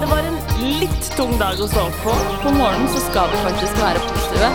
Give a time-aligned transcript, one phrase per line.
[0.00, 0.36] Det var en
[0.80, 2.12] litt tung dag å stå opp på.
[2.44, 4.52] På morgenen så skal vi faktisk være positive.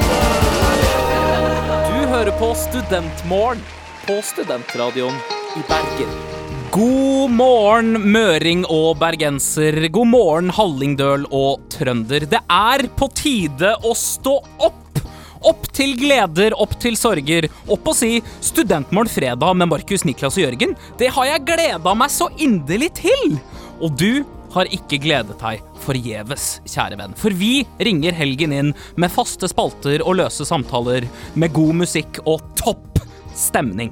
[1.89, 3.65] Du hører på Studentmorgen
[4.05, 5.17] på Studentradioen
[5.57, 6.34] i Bergen.
[6.75, 9.77] God morgen, møring og bergenser.
[9.95, 12.25] God morgen, hallingdøl og trønder.
[12.27, 14.33] Det er på tide å stå
[14.67, 14.99] opp.
[15.47, 17.47] Opp til gleder, opp til sorger.
[17.71, 20.75] Opp og si 'Studentmorgen fredag' med Markus, Niklas og Jørgen.
[20.99, 23.39] Det har jeg gleda meg så inderlig til.
[23.79, 27.15] Og du har ikke gledet deg forgjeves, kjære venn.
[27.15, 32.41] For vi ringer helgen inn med faste spalter og løse samtaler, med god musikk og
[32.57, 32.94] topp
[33.35, 33.91] stemning.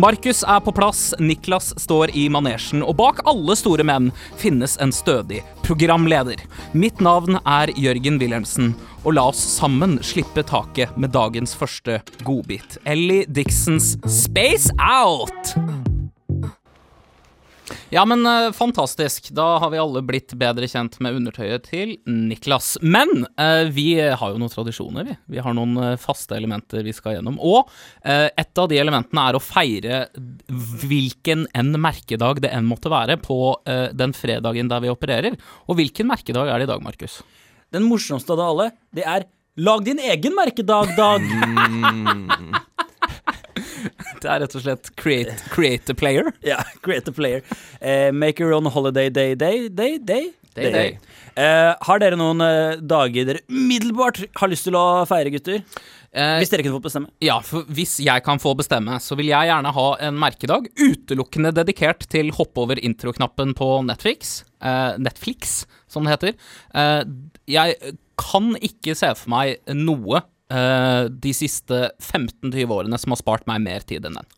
[0.00, 4.94] Markus er på plass, Niklas står i manesjen, og bak alle store menn finnes en
[4.94, 6.40] stødig programleder.
[6.72, 12.78] Mitt navn er Jørgen Wilhelmsen, og la oss sammen slippe taket med dagens første godbit.
[12.84, 15.93] Ellie Dixons Space Out!
[17.94, 19.28] Ja, men uh, fantastisk.
[19.30, 22.72] Da har vi alle blitt bedre kjent med undertøyet til Niklas.
[22.82, 25.14] Men uh, vi har jo noen tradisjoner, vi.
[25.36, 27.38] Vi har noen uh, faste elementer vi skal gjennom.
[27.38, 27.70] Og
[28.02, 30.00] et av de elementene er å feire
[30.82, 33.38] hvilken enn merkedag det enn måtte være på
[33.96, 35.38] den fredagen der vi opererer.
[35.70, 37.20] Og hvilken merkedag er det i dag, Markus?
[37.72, 41.22] Den morsomste av det alle, det er Lag din egen merkedag, Dag!
[44.24, 46.30] Det er rett og slett create, create a player.
[46.52, 47.44] ja, create a player.
[47.80, 50.30] Eh, make your own holiday day, day, day, day.
[50.54, 50.90] Day, day.
[51.34, 55.64] Eh, har dere noen eh, dager dere umiddelbart har lyst til å feire, gutter?
[56.14, 57.10] Eh, Hvis dere kunne fått bestemme.
[57.24, 61.50] Ja, for hvis jeg kan få bestemme, så vil jeg gjerne ha en merkedag utelukkende
[61.56, 64.36] dedikert til hoppe over intro-knappen på Netflix.
[64.62, 66.38] Eh, Netflix, som det heter.
[66.78, 67.02] Eh,
[67.50, 70.22] jeg kan ikke se for meg noe
[70.52, 74.30] eh, de siste 15-20 årene som har spart meg mer tid enn den.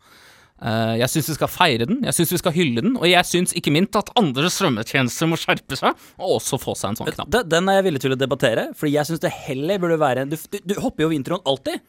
[0.57, 3.29] Uh, jeg syns vi skal feire den, jeg syns vi skal hylle den, og jeg
[3.29, 7.11] syns ikke minst at andre strømmetjenester må skjerpe seg og også få seg en sånn
[7.13, 7.29] knapp.
[7.35, 10.25] Den, den er jeg villig til å debattere, Fordi jeg syns det heller burde være
[10.31, 11.85] Du, du, du hopper jo over introen alltid.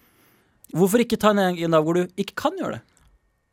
[0.75, 2.83] Hvorfor ikke ta en, en dag hvor du ikke kan gjøre det?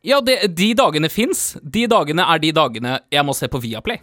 [0.04, 1.54] Ja, det, de dagene fins.
[1.62, 4.02] De dagene er de dagene jeg må se på Viaplay.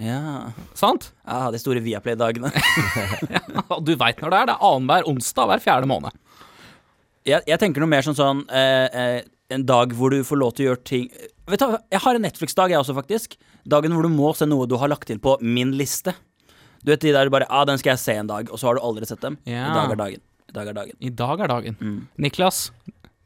[0.00, 1.10] Ja, Sant?
[1.26, 2.50] Ja, De store Viaplay-dagene.
[3.34, 4.48] ja, du veit når det er.
[4.48, 6.16] Det er annenhver onsdag hver fjerde måned.
[7.28, 9.20] jeg, jeg tenker noe mer som sånn eh, eh,
[9.52, 11.04] En dag hvor du får lov til å gjøre ting
[11.52, 13.36] Vet du, Jeg har en Netflix-dag, jeg også, faktisk.
[13.68, 16.14] Dagen hvor du må se noe du har lagt til på min liste.
[16.82, 18.70] Du vet de der du bare ah, den skal jeg se en dag, og så
[18.70, 19.36] har du aldri sett dem.
[19.46, 19.68] Ja.
[19.68, 20.22] I dag er dagen.
[20.48, 20.96] I dag er dagen.
[20.98, 21.76] I dag er dagen.
[21.82, 21.98] Mm.
[22.24, 22.62] Niklas,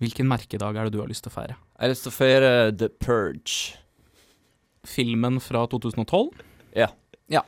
[0.02, 1.56] hvilken merkedag er det du har lyst til å feire?
[1.76, 3.76] Jeg har lyst til å feire The Purge.
[4.86, 6.28] Filmen fra 2012?
[6.76, 6.90] Ja.
[7.32, 7.42] Ja.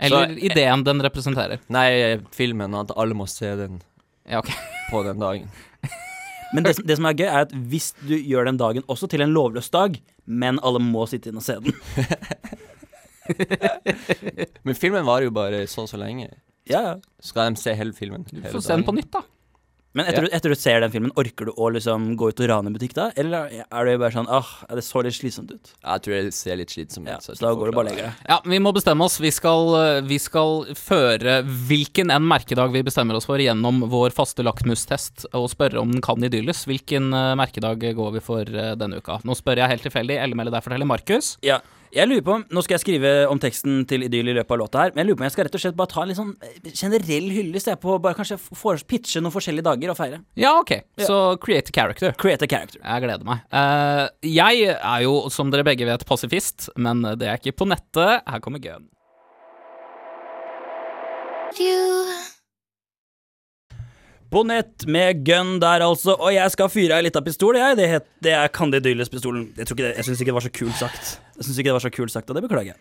[0.00, 1.58] Eller Så- ideen den representerer?
[1.68, 2.74] Nei, filmen.
[2.78, 3.80] At alle må se den
[4.28, 4.50] Ja, ok.
[4.90, 5.48] på den dagen.
[6.54, 9.08] Men det, som- det som er gøy, er at hvis du gjør den dagen også
[9.08, 11.74] til en lovløs dag, men alle må sitte inn og se den
[14.66, 16.28] Men filmen varer jo bare så og så lenge.
[16.70, 16.94] Ja, ja.
[17.22, 18.24] Skal de se hele filmen?
[18.28, 19.22] Du hele får se den på nytt, da.
[19.92, 22.46] Men etter, du- etter du ser den filmen, orker du å liksom gå ut og
[22.48, 23.08] rane en butikk da?
[23.18, 25.72] Eller er det bare sånn åh, det så litt slitsomt ut?
[25.82, 27.10] Jeg tror det ser litt slitsomt ut.
[27.10, 28.20] Ja, så så da går du bare legger deg.
[28.28, 29.18] Ja, vi må bestemme oss.
[29.18, 34.14] Vi skal, eh, vi skal føre hvilken enn merkedag vi bestemmer oss for gjennom vår
[34.14, 36.62] faste lakmustest, og spørre om den kan idylles.
[36.70, 39.18] Hvilken eh, merkedag går vi for eh, denne uka?
[39.26, 40.20] Nå spør jeg helt tilfeldig.
[40.22, 41.34] Ellemelle, der forteller Markus.
[41.42, 41.58] Ja,
[41.94, 44.84] jeg lurer på, Nå skal jeg skrive om teksten til Idyll i løpet av låta
[44.84, 46.20] her, men jeg lurer på om jeg skal rett og slett bare ta en litt
[46.20, 50.22] sånn eh, generell hyllest jeg, på bare kanskje for, pitche noen forskjellige dager og feire.
[50.38, 50.72] Ja, ok.
[51.02, 52.14] Så create a character.
[52.20, 52.80] Create a character.
[52.84, 53.44] Jeg gleder meg.
[53.52, 58.22] Uh, jeg er jo, som dere begge vet, pasifist, men det er ikke på nettet.
[58.26, 58.90] Her kommer gun.
[61.50, 62.29] På
[64.46, 66.14] nett med gun der, altså.
[66.14, 67.76] Og jeg skal fyre ei lita pistol, jeg.
[67.80, 69.48] Det, het, det er Candidylles-pistolen.
[69.58, 71.08] Jeg, det- jeg syns ikke det var så kult sagt.
[71.36, 72.78] Jeg synes ikke det var så kult sagt, og det beklager jeg.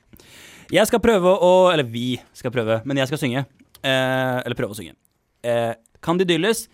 [0.72, 3.46] Jeg skal prøve å Eller vi skal prøve, men jeg skal synge.
[3.81, 4.94] Eh, eller prøve å synge.
[5.44, 5.74] Eh,
[6.06, 6.68] Candidylles.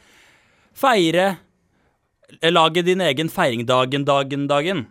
[0.75, 1.37] Feire
[2.41, 4.87] eh, Lage din egen feiringdagen, dagen, dagen.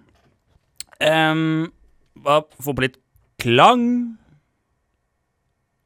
[1.04, 1.72] Um,
[2.24, 2.96] hva, få på litt
[3.42, 4.16] klang.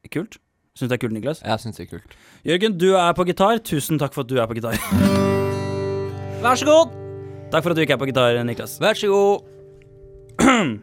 [0.09, 0.39] Kult.
[0.79, 1.41] Syns du det er kult, Niklas?
[1.43, 2.13] Jeg syns det er kult.
[2.47, 3.59] Jørgen, du er på gitar.
[3.59, 4.79] Tusen takk for at du er på gitar.
[6.43, 6.93] Vær så god!
[7.51, 8.79] Takk for at du ikke er på gitar, Niklas.
[8.79, 9.43] Vær så god.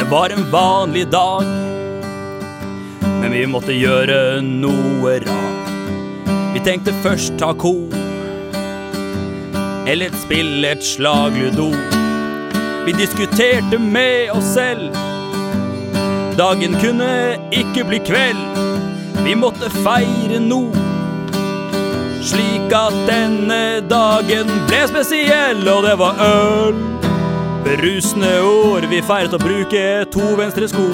[0.00, 1.44] Det var en vanlig dag,
[3.20, 5.59] men vi måtte gjøre noe rart.
[6.60, 7.70] Vi tenkte først ta ko,
[9.88, 11.70] eller et spill, et slag ludo.
[12.84, 14.92] Vi diskuterte med oss selv.
[16.36, 18.60] Dagen kunne ikke bli kveld.
[19.24, 20.58] Vi måtte feire nå.
[22.28, 26.76] Slik at denne dagen ble spesiell, og det var øl.
[27.64, 30.90] Berusende år, vi feiret å bruke to venstre sko.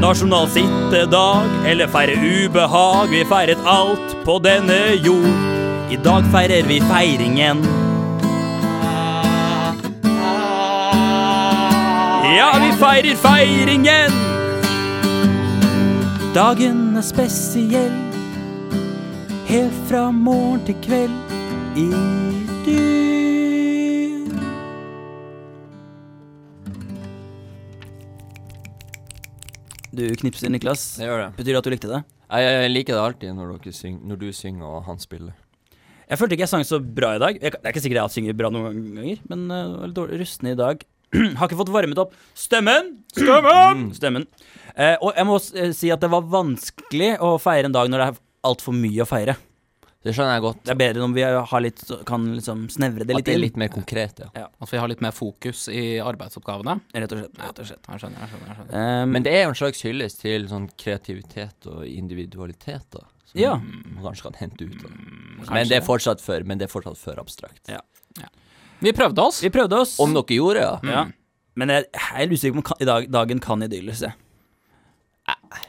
[0.00, 5.92] Nasjonal sittedag, eller feire ubehag, vi feiret alt på denne jord.
[5.92, 7.60] I dag feirer vi feiringen.
[12.36, 14.16] Ja, vi feirer feiringen.
[16.34, 18.00] Dagen er spesiell,
[19.52, 21.90] helt fra morgen til kveld i
[22.64, 22.99] dur.
[29.90, 30.82] Du knipser, Niklas.
[31.00, 31.30] Det gjør det.
[31.38, 32.00] Betyr det at du likte det?
[32.30, 35.34] Jeg, jeg liker det alltid når, syng, når du synger og han spiller.
[36.10, 37.36] Jeg følte ikke jeg sang så bra i dag.
[37.38, 40.20] Jeg, det er ikke sikkert jeg synger bra noen ganger, men uh, var litt dårlig
[40.22, 40.82] rustne i dag.
[41.38, 42.96] har ikke fått varmet opp stemmen!
[43.18, 43.84] Stemmen!
[43.98, 44.26] Stemmen.
[44.76, 48.02] Uh, og jeg må eh, si at det var vanskelig å feire en dag når
[48.02, 49.34] det er altfor mye å feire.
[50.00, 50.60] Det skjønner jeg godt.
[50.64, 53.42] Det er bedre om vi har litt, kan liksom snevre det litt At det er
[53.42, 54.46] litt mer konkret, ja.
[54.48, 56.78] At vi har litt mer fokus i arbeidsoppgavene.
[56.94, 57.34] Rett og slett.
[57.42, 57.84] Rett og slett.
[57.90, 58.48] Jeg skjønner, jeg skjønner.
[58.48, 59.02] jeg skjønner.
[59.02, 63.04] Um, Men det er jo en slags hyllest til sånn kreativitet og individualitet, da.
[63.28, 63.52] Som Ja.
[63.60, 66.96] man kanskje kan hente ut av Men det er fortsatt for, men det er fortsatt
[66.98, 67.60] for abstrakt.
[67.68, 67.80] Ja.
[68.80, 69.42] Vi prøvde oss.
[69.44, 69.98] vi prøvde oss.
[70.00, 70.80] Om dere gjorde, ja.
[70.82, 71.04] ja.
[71.60, 74.16] Men jeg, jeg er usikker på om kan, dag, dagen kan idylles, jeg.
[75.28, 75.60] Nei,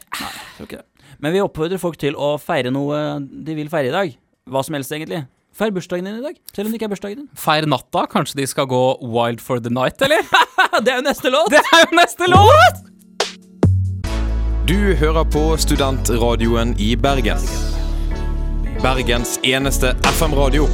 [0.56, 0.86] tror ikke det.
[1.22, 4.14] Men vi oppfordrer folk til å feire noe de vil feire i dag.
[4.50, 5.22] Hva som helst, egentlig.
[5.54, 7.28] Feir bursdagen din i dag, selv om det ikke er bursdagen din.
[7.38, 8.08] Feir natta.
[8.10, 10.24] Kanskje de skal gå wild for the night, eller?
[10.86, 11.52] det er jo neste låt!
[11.54, 12.88] Det er jo neste låt!
[14.72, 17.44] Du hører på studentradioen i Bergen.
[18.82, 20.66] Bergens eneste FM-radio.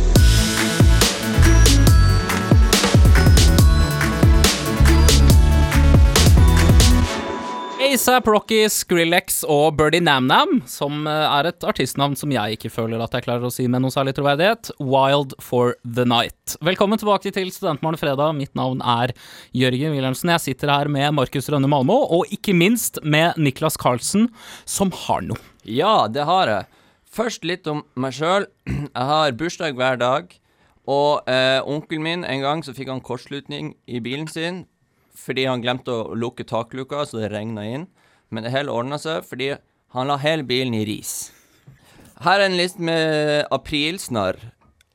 [7.97, 12.69] ASAP Rocky, Skrillex og Birdie Nam Nam, som eh, er et artistnavn som jeg ikke
[12.69, 14.69] føler at jeg klarer å si med noe særlig troverdighet.
[14.77, 16.53] Wild for the Night.
[16.61, 18.35] Velkommen tilbake til Studentmorgen fredag.
[18.37, 19.15] Mitt navn er
[19.57, 20.29] Jørgen Wilhelmsen.
[20.35, 24.29] Jeg sitter her med Markus Rønne Malmo, og ikke minst med Niklas Carlsen,
[24.69, 25.41] som har noe.
[25.65, 26.69] Ja, det har jeg.
[27.09, 28.45] Først litt om meg sjøl.
[28.93, 30.37] Jeg har bursdag hver dag.
[30.85, 34.67] Og eh, onkelen min, en gang så fikk han kortslutning i bilen sin
[35.17, 37.87] fordi han glemte å lukke takluka, så det regna inn.
[38.29, 39.53] Men det hele ordna seg fordi
[39.95, 41.31] han la hele bilen i ris.
[42.23, 44.39] Her er en liste med aprilsnarr.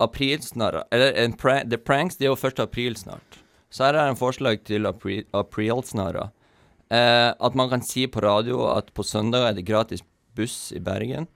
[0.02, 2.62] Aprilsnarr Eller en pra The Pranks, det er jo 1.
[2.64, 3.38] april snart.
[3.72, 6.32] Så her er en forslag til apri aprilsnarrer.
[6.92, 10.02] Eh, at man kan si på radio at på søndag er det gratis
[10.36, 11.28] buss i Bergen.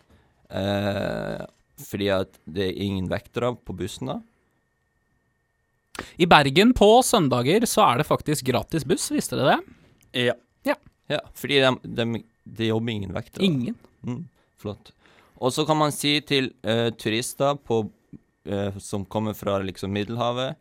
[0.50, 1.46] Eh,
[1.80, 4.18] fordi at det er ingen vektere på bussen da.
[6.20, 9.78] I Bergen på søndager så er det faktisk gratis buss, visste dere det?
[10.30, 10.36] Ja.
[11.06, 12.22] Ja, fordi de, de,
[12.58, 13.42] det jobber ingen vekter.
[13.46, 13.76] Ingen.
[14.02, 14.24] Mm,
[14.58, 14.88] flott.
[15.38, 17.84] Og så kan man si til uh, turister på,
[18.50, 20.56] uh, som kommer fra liksom Middelhavet,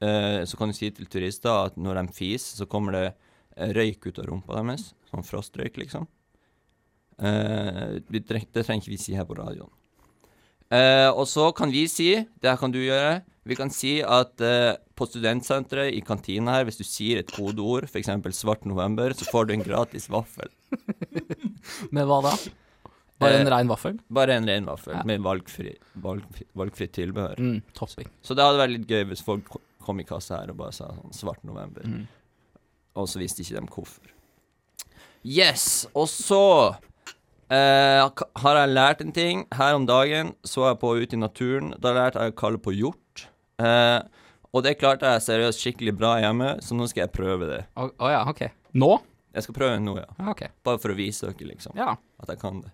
[0.00, 4.08] uh, så kan du si til turister at når de fiser, så kommer det røyk
[4.08, 4.94] ut av rumpa deres.
[5.10, 6.06] Sånn frostrøyk, liksom.
[7.20, 9.68] Det trenger ikke vi si her på radioen.
[11.12, 13.18] Og så kan vi si, det her kan du gjøre,
[13.50, 17.88] vi kan si at eh, på studentsenteret i kantina her, hvis du sier et kodeord,
[17.90, 18.10] f.eks.
[18.38, 20.50] svart november, så får du en gratis vaffel.
[21.94, 22.34] Med hva da?
[23.20, 23.98] Bare en Eh, rein vaffel?
[24.08, 25.02] Bare en rein vaffel Ja.
[25.04, 27.36] med valgfri, valgfri, valgfri tilbehør.
[27.36, 28.08] Mm, topping.
[28.24, 29.50] Så det hadde vært litt gøy hvis folk
[29.84, 31.84] kom i kassa her og bare sa sånn svart november.
[31.84, 32.06] Mm.
[32.96, 34.14] Og så visste ikke dem hvorfor.
[35.22, 35.84] Yes!
[35.92, 36.40] Og så
[37.52, 38.08] eh,
[38.40, 39.44] har jeg lært en ting.
[39.52, 41.74] Her om dagen så jeg på ute i naturen.
[41.76, 42.99] Da lærte jeg å kalle på hjort.
[43.60, 44.00] Eh,
[44.50, 47.60] og det klarte jeg seriøst skikkelig bra hjemme, så nå skal jeg prøve det.
[47.78, 48.46] Å å ja, ok.
[48.80, 48.92] Nå?
[49.36, 50.08] Jeg skal prøve nå, ja.
[50.18, 50.42] Ja, ok.
[50.66, 51.92] Bare for å vise dere, liksom, Ja.
[52.22, 52.72] at jeg kan det.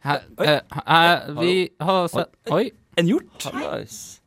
[0.00, 2.70] Her, eh, vi har sett Oi.
[2.96, 3.42] En hjort?
[3.44, 4.20] Hallais.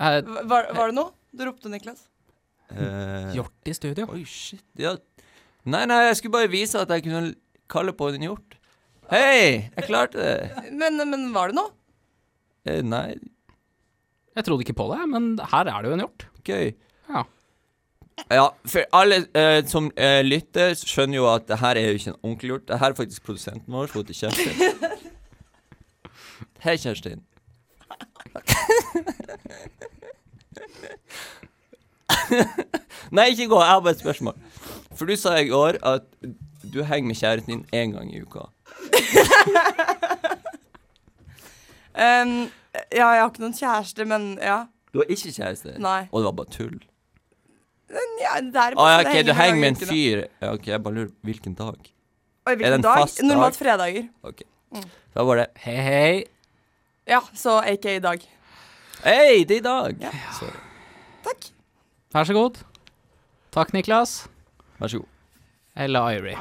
[0.00, 2.04] eh, Var, var det noe du ropte, Niklas?
[2.70, 4.06] Eh, hjort i studio.
[4.14, 4.62] Oi, shit.
[4.80, 4.94] Ja.
[5.64, 7.34] Nei, nei, jeg skulle bare vise at jeg kunne
[7.70, 8.56] kalle på en hjort.
[9.12, 10.50] Hei, jeg klarte det.
[10.74, 11.70] Men, men var det noe?
[12.66, 13.14] Eh, nei,
[14.36, 16.26] Jeg trodde ikke på det, men her er det jo en hjort.
[16.48, 16.72] gøy.
[17.12, 17.22] Ja.
[18.30, 22.10] Ja, for alle eh, som eh, lytter, skjønner jo at det her er jo ikke
[22.12, 22.68] en ordentlig hjort.
[22.68, 24.52] Det her er faktisk produsenten vår, som heter Kjerstin.
[26.62, 27.20] Hei, Kjerstin.
[33.12, 33.58] Nei, ikke gå.
[33.60, 34.36] Jeg har bare et spørsmål.
[34.96, 36.08] For du sa i går at
[36.72, 38.48] du henger med kjæresten din én gang i uka.
[41.92, 44.62] Um, ja, jeg har ikke noen kjæreste, men ja.
[44.94, 45.74] Du har ikke kjæreste?
[45.76, 46.06] Nei.
[46.08, 46.78] Og det var bare tull?
[47.92, 50.22] Men ja det er bare ah, ja, okay, du henger med en fyr.
[50.40, 51.76] Ja, ok, jeg bare lurer hvilken dag?
[52.48, 53.02] Oi, Er det en dag?
[53.02, 53.28] fast dag?
[53.28, 54.08] Normalt fredager.
[54.24, 54.40] Ok.
[55.12, 56.24] Da var det Hei, hei.
[57.08, 58.24] Ja, så AK i dag.
[59.04, 60.08] Hei, det er i dag!
[60.38, 60.56] Sorry.
[61.26, 61.48] Takk.
[62.14, 62.62] Vær så god.
[63.52, 64.22] Takk, Niklas.
[64.82, 65.06] Vær så god.
[65.78, 66.34] Eller Irie.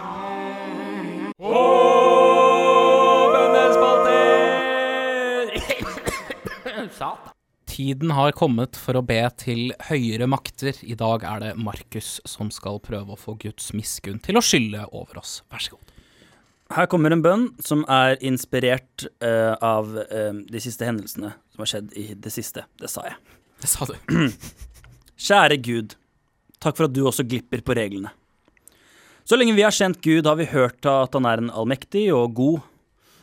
[7.71, 10.73] Tiden har kommet for å be til høyere makter.
[10.81, 14.85] I dag er det Markus som skal prøve å få Guds miskunn til å skylle
[14.89, 15.43] over oss.
[15.53, 15.85] Vær så god.
[16.71, 21.67] Her kommer en bønn som er inspirert eh, av eh, de siste hendelsene som har
[21.75, 22.65] skjedd i det siste.
[22.81, 23.13] Det sa jeg.
[23.61, 23.93] Det sa du.
[25.29, 25.93] Kjære Gud,
[26.57, 28.09] takk for at du også glipper på reglene.
[29.31, 32.33] Så lenge vi har kjent Gud, har vi hørt at han er en allmektig og
[32.35, 32.65] god,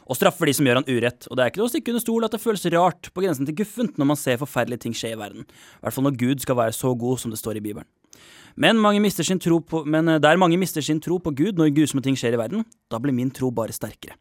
[0.09, 1.27] og straffer de som gjør han urett.
[1.29, 3.45] Og det er ikke noe å stikke under stol at det føles rart, på grensen
[3.45, 5.45] til guffent, når man ser forferdelige ting skje i verden.
[5.45, 7.85] I hvert fall når Gud skal være så god som det står i Bibelen.
[8.57, 12.38] Men, på, men eh, der mange mister sin tro på Gud når grusomme ting skjer
[12.38, 14.17] i verden, da blir min tro bare sterkere.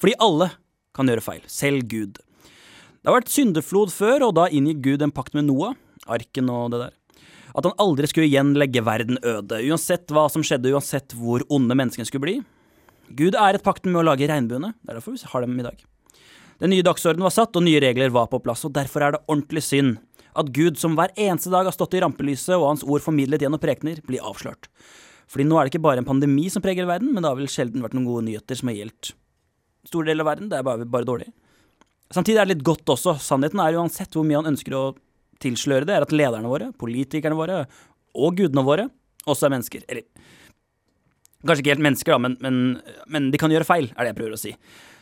[0.00, 0.54] Fordi alle
[0.96, 2.16] kan gjøre feil, selv Gud.
[2.16, 5.76] Det har vært syndeflod før, og da inngikk Gud en pakt med Noah,
[6.08, 6.96] arken og det der.
[7.56, 11.76] At han aldri skulle igjen legge verden øde, uansett hva som skjedde, uansett hvor onde
[11.78, 12.36] menneskene skulle bli.
[13.16, 15.78] Gud æret pakten med å lage regnbuene, det er derfor vi har dem i dag.
[16.60, 19.24] Den nye dagsordenen var satt, og nye regler var på plass, og derfor er det
[19.26, 19.96] ordentlig synd
[20.36, 23.60] at Gud, som hver eneste dag har stått i rampelyset og hans ord formidlet gjennom
[23.60, 24.68] prekener, blir avslørt.
[25.32, 27.50] Fordi nå er det ikke bare en pandemi som preger verden, men det har vel
[27.50, 29.14] sjelden vært noen gode nyheter som har gjeldt
[29.86, 30.50] store deler av verden.
[30.50, 31.30] Det er bare, bare dårlig.
[32.14, 33.16] Samtidig er det litt godt også.
[33.22, 34.84] Sannheten er uansett hvor mye han ønsker å
[35.42, 37.64] tilsløre det, er at lederne våre, politikerne våre
[38.16, 38.88] og gudene våre
[39.26, 39.84] også er mennesker.
[39.90, 40.06] Eller
[41.46, 44.20] kanskje ikke helt mennesker, da, men, men, men de kan gjøre feil, er det jeg
[44.20, 44.54] prøver å si.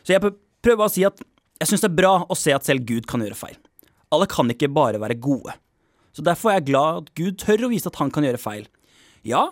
[0.05, 1.21] Så jeg prøver prøver å si at
[1.61, 3.59] jeg syns det er bra å se at selv Gud kan gjøre feil.
[4.15, 5.55] Alle kan ikke bare være gode.
[6.15, 8.67] Så derfor er jeg glad at Gud tør å vise at han kan gjøre feil.
[9.27, 9.49] Ja,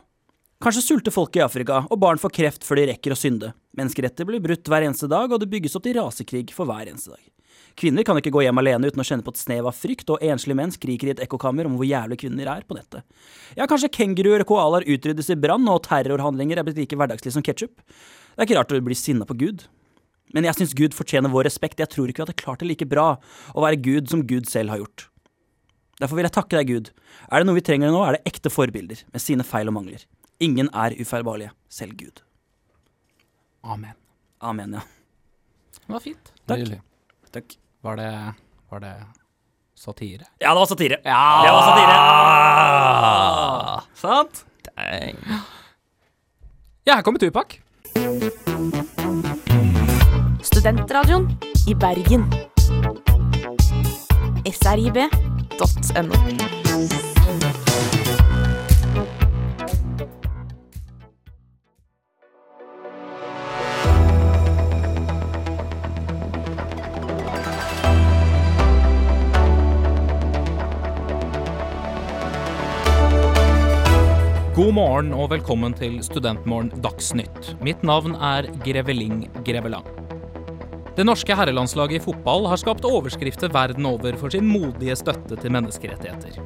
[0.62, 3.53] kanskje sulter folk i Afrika, og barn får kreft før de rekker å synde.
[3.79, 7.15] Menneskeretter blir brutt hver eneste dag, og det bygges opp til rasekrig for hver eneste
[7.15, 7.23] dag.
[7.79, 10.25] Kvinner kan ikke gå hjem alene uten å kjenne på et snev av frykt, og
[10.25, 13.05] enslige menn skriker i et ekkokammer om hvor jævlig kvinner er på nettet.
[13.57, 17.47] Ja, kanskje kenguruer og koalaer utryddes i brann, og terrorhandlinger er blitt like hverdagslige som
[17.47, 17.79] ketsjup.
[17.81, 19.67] Det er ikke rart å bli sinna på Gud.
[20.33, 21.81] Men jeg syns Gud fortjener vår respekt.
[21.83, 23.09] Jeg tror ikke vi hadde klart det like bra
[23.52, 25.09] å være Gud som Gud selv har gjort.
[26.00, 26.91] Derfor vil jeg takke deg, Gud.
[27.29, 30.07] Er det noe vi trenger nå, er det ekte forbilder med sine feil og mangler.
[30.43, 32.25] Ingen er ufeilbarlige, selv Gud.
[33.62, 33.95] Amen.
[34.43, 34.87] Amen, ja.
[35.79, 36.33] Det var fint.
[36.50, 36.73] Takk.
[37.37, 37.59] Takk.
[37.83, 38.35] Var det,
[38.69, 38.95] var det
[39.75, 40.25] satire?
[40.39, 40.97] Ja, det var satire.
[41.05, 41.43] Ja!
[41.45, 41.95] Det var satire.
[43.95, 44.45] Sant?
[44.77, 45.17] Dang.
[46.85, 47.47] Ja, her kommer Tupac.
[50.43, 52.33] Studentradioen i Bergen.
[54.53, 56.15] srib.no.
[74.62, 77.49] God morgen og velkommen til Studentmorgen Dagsnytt.
[77.66, 79.88] Mitt navn er Greveling Grevelang.
[80.95, 85.54] Det norske herrelandslaget i fotball har skapt overskrifter verden over for sin modige støtte til
[85.57, 86.38] menneskerettigheter.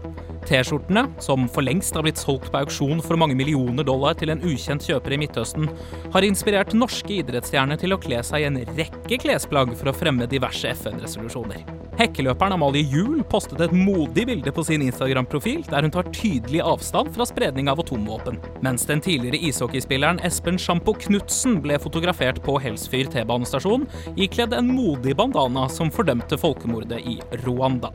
[0.47, 4.43] T-skjortene, som for lengst har blitt solgt på auksjon for mange millioner dollar til en
[4.47, 5.71] ukjent kjøper i Midtøsten,
[6.15, 10.29] har inspirert norske idrettsstjerner til å kle seg i en rekke klesplagg for å fremme
[10.31, 11.67] diverse FN-resolusjoner.
[11.97, 17.09] Hekkeløperen Amalie Juel postet et modig bilde på sin Instagram-profil der hun tar tydelig avstand
[17.15, 23.09] fra spredning av atomvåpen, mens den tidligere ishockeyspilleren Espen Sjampo Knutsen ble fotografert på Helsfyr
[23.15, 23.89] T-banestasjon
[24.21, 27.95] ikledd en modig bandana som fordømte folkemordet i Rwanda.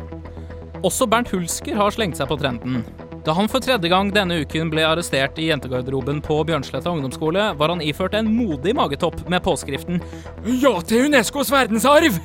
[0.81, 2.81] Også Bernt Hulsker har slengt seg på trenden.
[3.21, 7.69] Da han for tredje gang denne uken ble arrestert i jentegarderoben på Bjørnsletta ungdomsskole, var
[7.69, 10.01] han iført en modig magetopp med påskriften
[10.63, 12.17] Ja til Unescos verdensarv!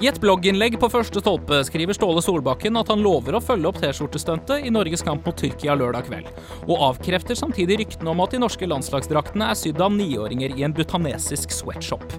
[0.00, 3.80] I et blogginnlegg på første stolpe skriver Ståle Solbakken at han lover å følge opp
[3.82, 6.30] T-skjortestuntet i Norges kamp mot Tyrkia lørdag kveld,
[6.64, 10.76] og avkrefter samtidig ryktene om at de norske landslagsdraktene er sydd av niåringer i en
[10.76, 12.16] butanesisk sweatshop.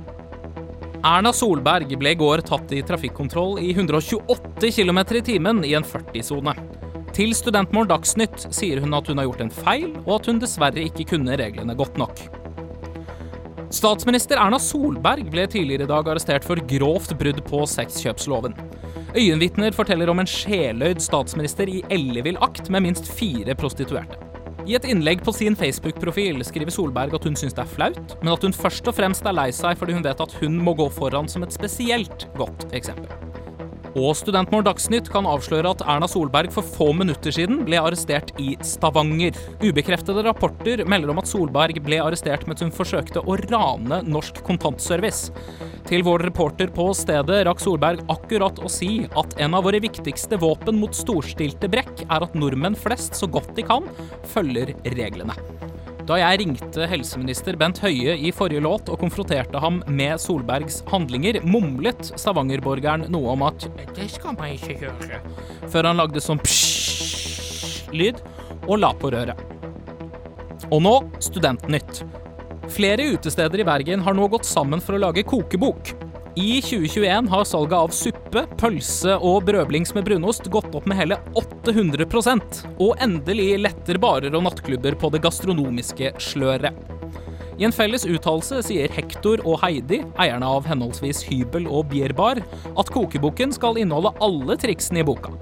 [1.01, 5.86] Erna Solberg ble i går tatt i trafikkontroll i 128 km i timen i en
[5.88, 6.53] 40-sone.
[7.17, 10.86] Til Studentmorgen Dagsnytt sier hun at hun har gjort en feil, og at hun dessverre
[10.86, 12.22] ikke kunne reglene godt nok.
[13.74, 18.53] Statsminister Erna Solberg ble tidligere i dag arrestert for grovt brudd på sexkjøpsloven.
[19.17, 24.31] Øyenvitner forteller om en sjeløyd statsminister i ellevill akt med minst fire prostituerte.
[24.62, 28.34] I et innlegg på sin Facebook-profil skriver Solberg at hun syns det er flaut, men
[28.34, 30.89] at hun først og fremst er lei seg fordi hun vet at hun må gå
[30.94, 33.10] foran som et spesielt godt eksempel.
[33.92, 38.54] Og Studentmorgen Dagsnytt kan avsløre at Erna Solberg for få minutter siden ble arrestert i
[38.64, 39.36] Stavanger.
[39.60, 45.34] Ubekreftede rapporter melder om at Solberg ble arrestert mens hun forsøkte å rane Norsk Kontantservice.
[45.90, 50.40] Til vår reporter på stedet rakk Solberg akkurat å si at en av våre viktigste
[50.40, 53.92] våpen mot storstilte brekk er at nordmenn flest så godt de kan
[54.32, 55.36] følger reglene.
[56.12, 61.38] Da jeg ringte helseminister Bent Høie i forrige låt og konfronterte ham med Solbergs handlinger,
[61.48, 65.22] mumlet Stavanger-borgeren noe om at 'det skal man ikke gjøre',
[65.72, 68.20] før han lagde sånn psj-lyd
[68.68, 69.39] og la på røret.
[70.68, 72.03] Og nå Studentnytt.
[72.68, 76.11] Flere utesteder i Bergen har nå gått sammen for å lage kokebok.
[76.36, 81.18] I 2021 har salget av suppe, pølse og brødblings med brunost gått opp med hele
[81.36, 86.78] 800% og endelig letter barer og nattklubber på det gastronomiske sløret.
[87.60, 92.40] I en felles uttalelse sier Hector og Heidi, eierne av henholdsvis hybel og bierbar,
[92.80, 95.34] at kokeboken skal inneholde alle triksene i boka.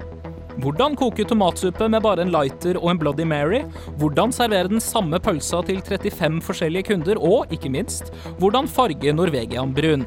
[0.60, 3.62] Hvordan koke tomatsuppe med bare en lighter og en Bloody Mary?
[4.02, 7.22] Hvordan servere den samme pølsa til 35 forskjellige kunder?
[7.22, 8.10] Og, ikke minst,
[8.42, 10.04] hvordan farge Norvegian brun?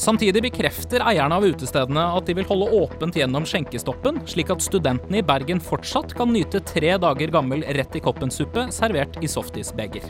[0.00, 5.20] Samtidig bekrefter eierne av utestedene at de vil holde åpent gjennom skjenkestoppen, slik at studentene
[5.20, 10.08] i Bergen fortsatt kan nyte tre dager gammel rett i koppen-suppe servert i softisbeger.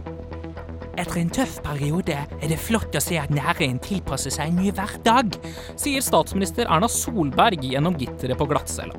[0.94, 4.70] Etter en tøff periode er det flott å se at næringen tilpasser seg en ny
[4.76, 5.34] hverdag,
[5.80, 8.94] sier statsminister Erna Solberg gjennom gitteret på glattcella.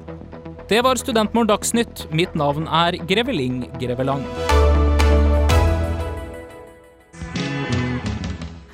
[0.68, 2.06] Det var Studentmorgen Dagsnytt.
[2.16, 4.24] Mitt navn er Greveling Grevelang.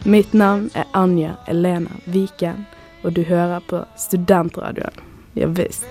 [0.08, 2.62] Mitt navn er Anja Elena Viken,
[3.04, 5.02] og du hører på Studentradioen.
[5.36, 5.84] Ja visst.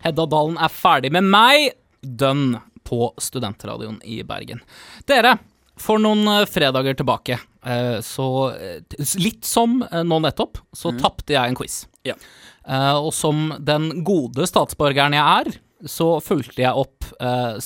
[0.00, 1.66] Hedda Dalen er ferdig med meg,
[2.00, 2.56] dønn
[2.88, 4.64] på Studentradioen i Bergen.
[5.04, 5.34] Dere,
[5.76, 7.36] for noen eh, fredager tilbake,
[7.68, 11.82] eh, så eh, Litt som nå nettopp, så tapte jeg en quiz.
[12.08, 12.16] Ja.
[12.64, 17.60] Eh, og som den gode statsborgeren jeg er, så fulgte jeg opp eh,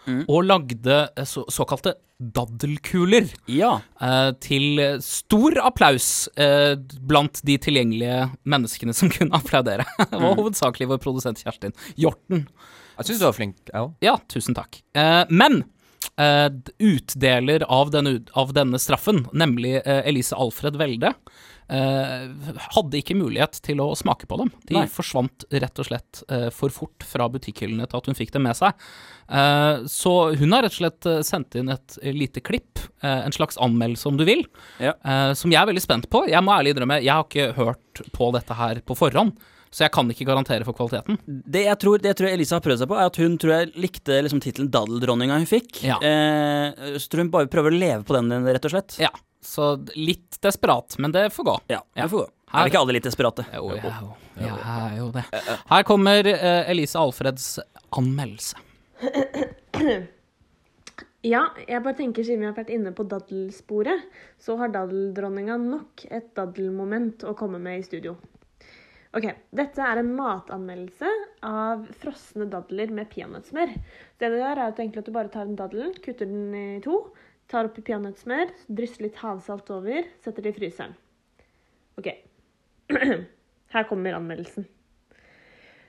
[0.00, 0.24] straffen.
[0.28, 3.28] Og lagde eh, så, såkalte daddelkuler.
[3.48, 3.80] Ja.
[4.00, 9.86] Eh, til stor applaus eh, blant de tilgjengelige menneskene som kunne applaudere.
[9.98, 12.46] Det var hovedsakelig vår produsent Kjerstin Hjorten.
[12.98, 13.92] Jeg syns du var flink, jeg òg.
[14.04, 14.82] Ja, tusen takk.
[14.92, 15.62] Eh, men
[16.78, 21.12] utdeler av denne, av denne straffen, nemlig eh, Elise Alfred Welde,
[21.70, 22.26] eh,
[22.74, 24.50] hadde ikke mulighet til å smake på dem.
[24.68, 24.86] De Nei.
[24.90, 28.58] forsvant rett og slett eh, for fort fra butikkhyllene til at hun fikk dem med
[28.58, 28.74] seg.
[29.30, 33.36] Eh, så hun har rett og slett eh, sendt inn et lite klipp, eh, en
[33.36, 34.44] slags anmeldelse om du vil,
[34.82, 34.96] Ja.
[35.04, 36.26] eh, som jeg er veldig spent på.
[36.30, 39.36] Jeg må ærlig innrømme, jeg har ikke hørt på dette her på forhånd.
[39.70, 41.18] Så jeg kan ikke garantere for kvaliteten.
[41.46, 43.52] Det jeg tror, det jeg tror Elisa har prøvd seg på, er at hun tror
[43.54, 45.82] jeg likte liksom tittelen 'Daddeldronninga' hun fikk.
[45.86, 46.00] Ja.
[46.02, 48.98] Eh, så tror hun bare prøver å leve på den, rett og slett.
[48.98, 51.56] Ja, så litt desperat, men det får gå.
[51.70, 52.28] Ja, det får gå.
[52.50, 53.44] Her- Er ikke alle litt desperate?
[53.54, 55.24] Jo, jeg er jo, jeg er jo det.
[55.70, 57.60] Her kommer eh, Elise Alfreds
[57.94, 58.56] anmeldelse.
[61.22, 64.06] Ja, jeg bare tenker siden vi har vært inne på daddelsporet,
[64.40, 68.14] så har daddeldronninga nok et daddelmoment å komme med i studio.
[69.10, 71.08] Ok, Dette er en matanmeldelse
[71.42, 73.72] av frosne dadler med peanøttsmør.
[74.22, 76.66] Det du gjør, er at du at du bare tar en daddel, kutter den i
[76.84, 77.00] to,
[77.50, 80.94] tar oppi peanøttsmør, drysser litt havsalt over, setter det i fryseren.
[81.98, 82.12] Ok.
[83.74, 84.68] Her kommer anmeldelsen.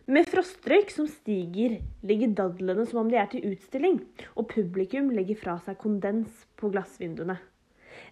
[0.10, 4.00] Med frostrøyk som stiger, ligger dadlene som om de er til utstilling,
[4.34, 7.38] og publikum legger fra seg kondens på glassvinduene.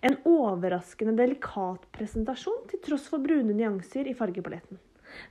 [0.05, 4.77] En overraskende delikat presentasjon til tross for brune nyanser i fargepaletten.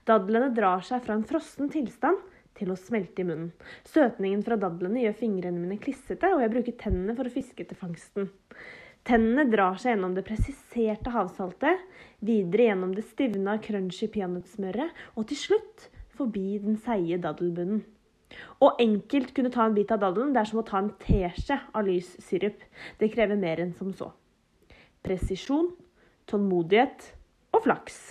[0.09, 2.21] Dadlene drar seg fra en frossen tilstand
[2.59, 3.53] til å smelte i munnen.
[3.87, 7.79] Søtningen fra dadlene gjør fingrene mine klissete, og jeg bruker tennene for å fiske etter
[7.79, 8.31] fangsten.
[9.09, 11.85] Tennene drar seg gjennom det presiserte havsaltet,
[12.25, 15.87] videre gjennom det stivna, crunchy peanøttsmøret, og til slutt
[16.19, 17.85] forbi den seige daddelbunnen.
[18.61, 21.57] Å enkelt kunne ta en bit av daddelen, det er som å ta en teskje
[21.73, 22.61] av lys sirup.
[23.01, 24.11] Det krever mer enn som så.
[25.07, 25.71] Presisjon,
[26.29, 27.13] tålmodighet
[27.57, 28.03] og flaks.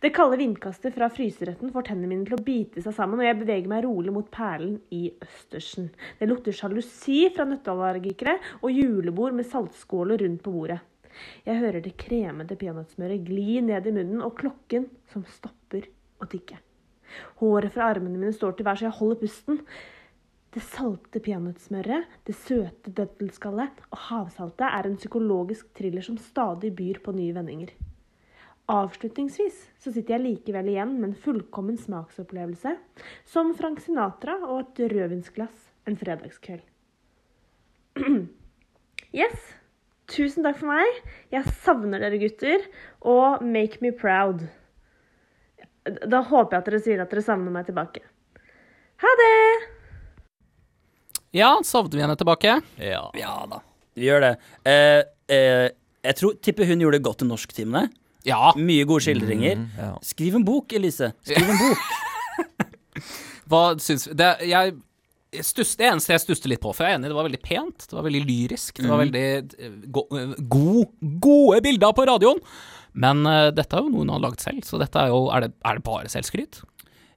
[0.00, 3.38] Det kalde vindkastet fra fryseretten får tennene mine til å bite seg sammen, og jeg
[3.40, 5.90] beveger meg rolig mot perlen i østersen.
[6.20, 10.80] Det lukter sjalusi fra nøtteallergikere og julebord med saltskåler rundt på bordet.
[11.44, 15.88] Jeg hører det kremete peanøttsmøret gli ned i munnen, og klokken som stopper
[16.20, 16.60] å tikke.
[17.40, 19.64] Håret fra armene mine står til værs, og jeg holder pusten.
[20.54, 26.98] Det salte peanøttsmøret, det søte dødelskallet og havsaltet er en psykologisk thriller som stadig byr
[27.04, 27.70] på nye vendinger.
[28.70, 32.76] Avslutningsvis så sitter jeg likevel igjen med en fullkommen smaksopplevelse,
[33.26, 36.62] som Frank Sinatra og et rødvinsglass en fredagskveld.
[39.22, 39.48] yes,
[40.12, 41.00] tusen takk for meg.
[41.34, 42.62] Jeg savner dere gutter,
[43.02, 44.44] og make me proud.
[45.82, 48.04] Da håper jeg at dere sier at dere savner meg tilbake.
[49.02, 49.34] Ha det!
[51.34, 52.60] Ja, savner vi henne tilbake?
[52.78, 53.08] Ja.
[53.18, 53.64] Ja da,
[53.98, 54.34] vi gjør det.
[54.62, 55.00] Eh,
[55.32, 55.66] eh,
[56.06, 57.88] jeg tror, tipper hun gjorde det godt i norsktimene.
[58.28, 58.52] Ja.
[58.58, 59.66] Mye gode skildringer.
[59.78, 59.94] ja.
[60.04, 61.12] Skriv en bok, Elise.
[61.26, 61.90] Skriv en bok.
[63.50, 64.74] Hva syns vi det, jeg,
[65.46, 67.86] stuss, det eneste jeg stusser litt på, for jeg er enig, det var veldig pent,
[67.90, 70.36] det var veldig lyrisk, det var veldig eh, go, eh,
[71.22, 72.42] gode bilder på radioen.
[73.00, 75.44] Men uh, dette er jo noe hun har lagd selv, så dette er jo Er
[75.44, 76.58] det, er det bare selvskryt?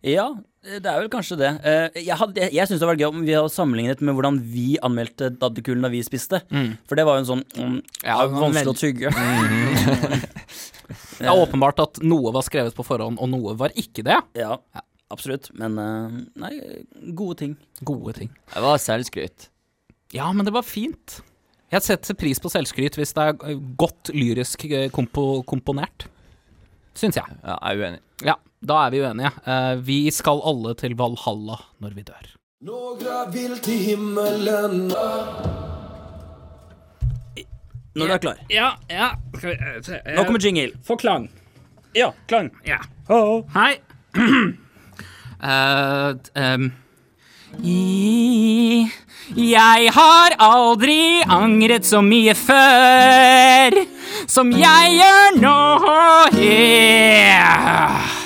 [0.06, 0.28] Ja,
[0.64, 1.50] det er vel kanskje det.
[1.68, 4.38] Eh, jeg hadde, jeg, jeg syns det var gøy om vi hadde sammenlignet med hvordan
[4.48, 6.40] vi anmeldte daddelkulen da vi spiste.
[6.88, 9.12] For det var jo en sånn mm, Ja, vanskelig å tygge.
[11.18, 14.18] Det er åpenbart at noe var skrevet på forhånd, og noe var ikke det.
[14.38, 14.58] Ja,
[15.14, 15.50] absolutt.
[15.58, 16.54] Men eh, nei,
[17.16, 17.54] gode ting.
[17.86, 18.32] Gode ting.
[18.54, 19.50] Det var selvskryt.
[20.14, 21.22] Ja, men det var fint.
[21.74, 26.08] Jeg setter pris på selvskryt hvis det er eh, godt lyrisk eh, kompo, komponert.
[26.98, 27.40] Syns jeg.
[27.42, 28.04] Ja, jeg er uenig.
[28.28, 29.32] Ja, da er vi uenige.
[29.46, 32.30] Eh, vi skal alle til Valhalla når vi dør.
[32.64, 34.94] Några vil til himmelen
[37.96, 38.38] Når du er klar.
[38.50, 39.10] Ja, ja.
[40.16, 40.72] Nå kommer jingle.
[40.84, 41.28] Få klang.
[41.94, 42.50] Ja, klang.
[42.66, 42.80] Ja.
[43.08, 43.44] Ho.
[43.54, 43.76] Hei.
[45.44, 46.72] uh, um.
[47.64, 48.88] I,
[49.36, 53.78] jeg har aldri angret så mye før
[54.26, 55.60] som jeg gjør nå.
[56.40, 58.23] Yeah.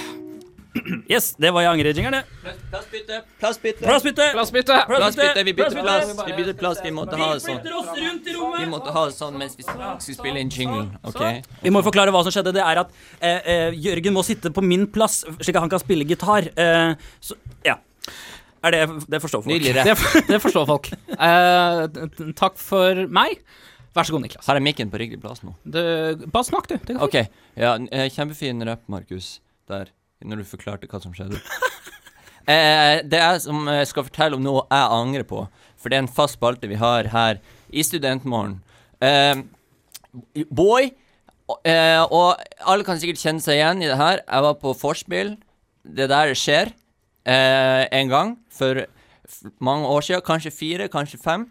[1.07, 2.53] Yes, det var jeg angrer-jingeren, det.
[2.71, 3.17] Plassbytte!
[3.39, 3.83] Plassbytte!
[3.85, 4.25] Plassbytte!
[4.35, 4.79] Plassbytte.
[4.89, 6.09] Plassbytte, Vi bytter plass.
[6.27, 6.81] Vi bytter plass.
[6.83, 7.61] Vi måtte ha det sånn.
[7.63, 10.89] I Vi måtte ha det sånn mens vi skulle spille inn jingle.
[11.07, 11.21] OK?
[11.63, 12.51] Vi må forklare hva som skjedde.
[12.57, 12.91] Det er at
[13.21, 16.49] eh, eh, Jørgen må sitte på min plass, slik at han kan spille gitar.
[16.51, 16.91] Eh,
[17.23, 17.77] så, ja.
[18.67, 19.53] Er det, det forstår folk.
[19.53, 19.87] Nydelig.
[19.87, 19.95] Det,
[20.27, 20.91] det forstår folk.
[21.15, 23.39] Eh, takk for meg.
[23.95, 24.45] Vær så god, Niklas.
[24.45, 25.55] Her er mikken på riktig plass nå?
[25.63, 25.83] Det,
[26.33, 26.75] bare snakk, du.
[26.83, 27.15] Det går OK.
[27.57, 29.37] Ja, eh, kjempefin rapp, Markus,
[29.71, 29.89] der,
[30.25, 31.39] når du forklarte hva som skjedde.
[32.53, 35.43] eh, det jeg som eh, skal fortelle om noe jeg angrer på,
[35.77, 38.59] for det er en fast spalte vi har her i Studentmorgen.
[39.03, 39.43] Eh,
[40.49, 40.89] boy,
[41.63, 44.23] eh, og alle kan sikkert kjenne seg igjen i det her.
[44.23, 45.35] Jeg var på vorspiel.
[45.87, 46.73] Det der skjer
[47.27, 48.85] eh, en gang for
[49.63, 50.25] mange år siden.
[50.25, 51.47] Kanskje fire, kanskje fem.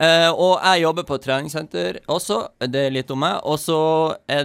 [0.00, 3.42] Eh, og jeg jobber på treningssenter også, det er litt om meg.
[3.44, 3.80] Og så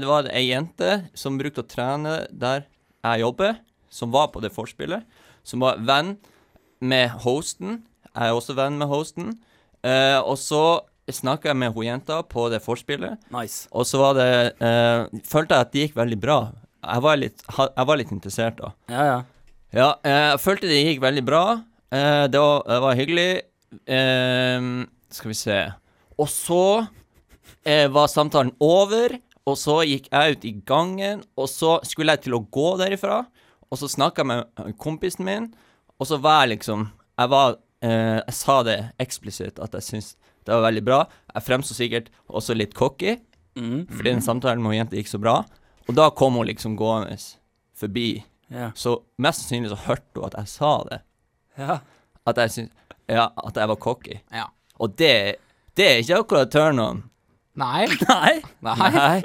[0.04, 2.66] var det ei jente som brukte å trene der
[3.14, 5.06] jeg jobber, som var på det forspillet,
[5.46, 6.16] Som var venn
[6.82, 7.84] med hosten.
[8.16, 9.36] Jeg er også venn med hosten.
[9.86, 10.82] Eh, og så
[11.14, 13.68] snakka jeg med hun jenta på det forspillet, Nice.
[13.72, 16.38] og så var det eh, Følte jeg at det gikk veldig bra.
[16.82, 18.72] Jeg var litt, ha, jeg var litt interessert da.
[18.90, 19.20] Ja, ja.
[19.76, 21.44] Ja, eh, jeg følte det gikk veldig bra.
[21.94, 23.30] Eh, det, var, det var hyggelig.
[23.86, 24.68] Eh,
[25.14, 25.58] skal vi se
[26.18, 26.88] Og så
[27.66, 32.22] eh, var samtalen over, og så gikk jeg ut i gangen, og så skulle jeg
[32.26, 33.26] til å gå derifra,
[33.72, 35.54] og så snakka jeg med kompisen min,
[36.00, 40.16] og så var jeg liksom Jeg var eh, Jeg sa det eksplisitt at jeg syntes
[40.46, 40.98] det var veldig bra.
[41.34, 43.18] Jeg fremsto sikkert også litt cocky,
[43.56, 43.86] Mm.
[43.88, 45.38] fordi den samtalen med jenta gikk så bra.
[45.88, 47.16] Og da kom hun liksom gående
[47.74, 48.24] forbi.
[48.52, 48.72] Ja.
[48.76, 51.00] Så mest sannsynlig så hørte hun at jeg sa det.
[51.58, 51.78] ja.
[52.28, 52.72] At jeg syns
[53.08, 54.20] Ja, at jeg var cocky.
[54.34, 54.48] Ja.
[54.80, 55.38] Og det
[55.78, 57.04] Det er ikke akkurat turn on.
[57.64, 57.88] Nei.
[58.10, 58.42] Nei.
[58.62, 59.24] Nei.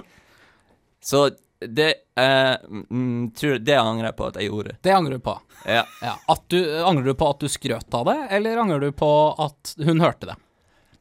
[1.03, 2.55] Så det eh,
[2.91, 4.77] mm, tror Det angrer jeg på at jeg gjorde.
[4.81, 5.35] Det angrer du på.
[5.69, 5.85] Ja.
[6.03, 6.15] Ja.
[6.33, 9.75] At du, angrer du på at du skrøt av det, eller angrer du på at
[9.85, 10.39] hun hørte det?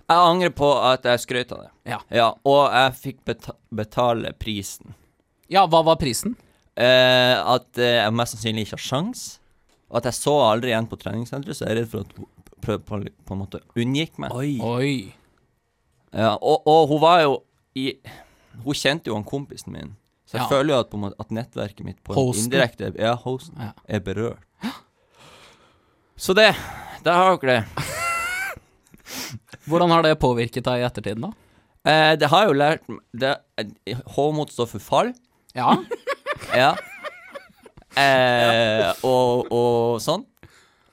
[0.10, 1.72] Jeg angrer på at jeg skrøt av det.
[2.12, 2.30] Ja.
[2.44, 4.96] Og jeg fikk beta betale prisen.
[5.50, 6.34] Ja, hva var prisen?
[6.74, 9.24] Eh, at eh, jeg mest sannsynlig ikke har sjans.
[9.89, 12.28] Og at jeg så aldri igjen på treningssenteret, så jeg er redd for at hun
[12.60, 14.36] prøv, på, på en måte unngikk meg.
[14.36, 14.92] Oi.
[16.13, 17.36] Ja, og, og hun var jo
[17.78, 17.91] i
[18.63, 19.95] Hun kjente jo han kompisen min.
[20.26, 20.48] Så jeg Ja.
[20.50, 22.45] føler jo at, måte, at nettverket mitt på en Hosten.
[22.50, 23.72] indirekte Ja, hosten Ja.
[23.88, 24.43] er berørt.
[26.17, 26.56] Så det
[27.04, 27.65] Der har dere det.
[29.69, 31.32] Hvordan har det påvirket deg i ettertiden, da?
[31.89, 32.82] Eh, det har jo lært
[33.15, 33.38] det,
[34.15, 35.13] H-mot står for fall.
[35.56, 35.76] Ja.
[36.56, 36.74] Ja.
[38.00, 40.24] Eh, og, og sånn.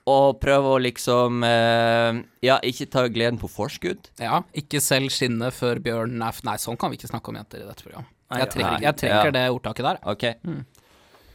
[0.07, 4.11] Og prøve å liksom eh, Ja, ikke ta gleden på forskudd.
[4.23, 4.43] ja.
[4.55, 6.45] Ikke selv skinnet før bjørnen er f...
[6.47, 8.13] Nei, sånn kan vi ikke snakke om jenter i dette programmet.
[8.31, 9.35] Jeg trenger, jeg trenger Ja.
[9.35, 9.99] det ordtaket der.
[10.13, 10.25] OK.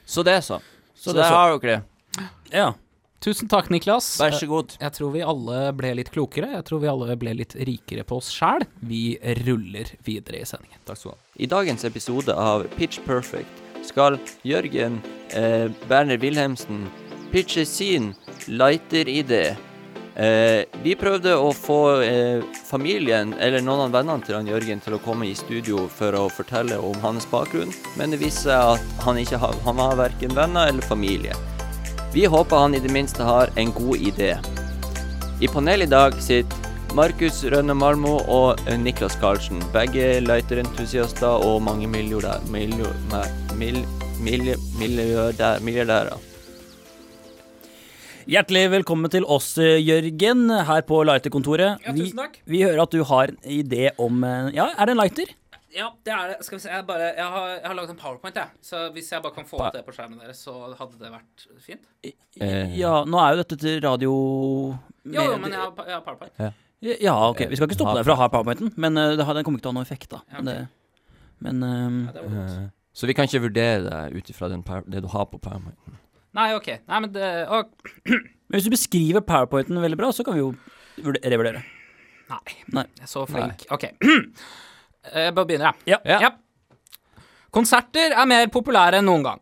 [0.06, 0.62] Så det, så.
[0.96, 1.36] Så, det der så.
[1.36, 2.26] har dere det.
[2.56, 2.70] Ja.
[3.22, 4.08] Tusen takk, Niklas.
[4.20, 4.74] Vær så god.
[4.82, 6.50] Jeg tror vi alle ble litt klokere.
[6.56, 8.66] Jeg tror vi alle ble litt rikere på oss sjæl.
[8.82, 10.80] Vi ruller videre i sendingen.
[10.88, 11.22] Takk skal du ha.
[11.46, 15.00] I dagens episode av Pitch Perfect skal Jørgen
[15.38, 16.88] eh, Berner Wilhelmsen
[17.32, 18.14] pitche sin
[18.48, 19.56] lighter-idé.
[20.16, 24.98] Eh, vi prøvde å få eh, familien, eller noen av vennene til han Jørgen, til
[24.98, 29.06] å komme i studio for å fortelle om hans bakgrunn, men det viste seg at
[29.06, 31.38] han ikke har, han har verken venner eller familie.
[32.12, 34.34] Vi håper han i det minste har en god idé.
[35.40, 41.88] I panelet i dag sitter Markus Rønne Malmo og Niklas Karlsen, begge lighter-entusiaster og mange
[41.88, 42.44] milliardærer.
[42.52, 43.32] Milliardærer.
[43.56, 43.80] Mill,
[44.20, 46.31] mill, milliardærer.
[48.32, 51.82] Hjertelig velkommen til oss, eh, Jørgen, her på Lighter-kontoret.
[51.84, 52.38] Ja, tusen takk.
[52.46, 55.34] Vi, vi hører at du har en idé om eh, Ja, er det en lighter?
[55.76, 56.38] Ja, det er det.
[56.48, 58.56] Skal vi se, jeg, bare, jeg, har, jeg har laget en powerpoint, jeg.
[58.64, 61.46] Så hvis jeg bare kan få opp det på skjermen deres, så hadde det vært
[61.66, 61.84] fint.
[62.08, 64.14] Eh, Ja, nå er jo dette til radio...
[65.04, 66.62] Jo, jo, men jeg har, jeg har powerpoint.
[67.04, 67.44] Ja, ok.
[67.52, 69.68] Vi skal ikke stoppe deg fra å ha powerpointen, men eh, det den kommer ikke
[69.68, 70.22] til å ha noen effekt, da.
[70.32, 70.48] Ja, okay.
[70.54, 71.10] det,
[71.44, 75.04] men um, Ja, det var eh, så vi kan ikke vurdere deg ut ifra det
[75.04, 76.00] du har på PowerPoint.
[76.38, 76.68] Nei, OK.
[76.88, 77.72] Nei, men det og...
[78.52, 80.50] Men hvis du beskriver powerpointen veldig bra, så kan vi jo
[81.06, 81.62] vurd- revurdere.
[82.32, 82.56] Nei.
[82.76, 82.84] Nei.
[83.00, 83.64] Jeg er så flink.
[83.72, 83.86] OK.
[85.16, 85.96] Jeg bare begynner, jeg.
[86.06, 86.20] Ja.
[86.22, 86.30] Ja.
[87.56, 89.40] Konserter er mer populære enn noen gang.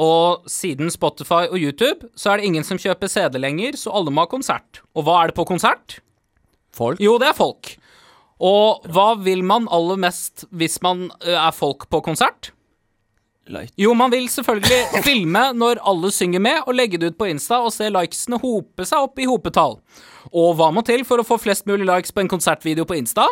[0.00, 4.12] Og siden Spotify og YouTube, så er det ingen som kjøper CD lenger, så alle
[4.14, 4.80] må ha konsert.
[4.96, 5.98] Og hva er det på konsert?
[6.76, 7.00] Folk?
[7.02, 7.74] Jo, det er folk.
[8.40, 12.52] Og hva vil man aller mest hvis man er folk på konsert?
[13.50, 13.74] Light.
[13.80, 17.60] Jo, man vil selvfølgelig filme når alle synger med, og legge det ut på Insta
[17.64, 19.78] og se likesene hope seg opp i hopetall.
[20.30, 23.28] Og hva må til for å få flest mulig likes på en konsertvideo på Insta?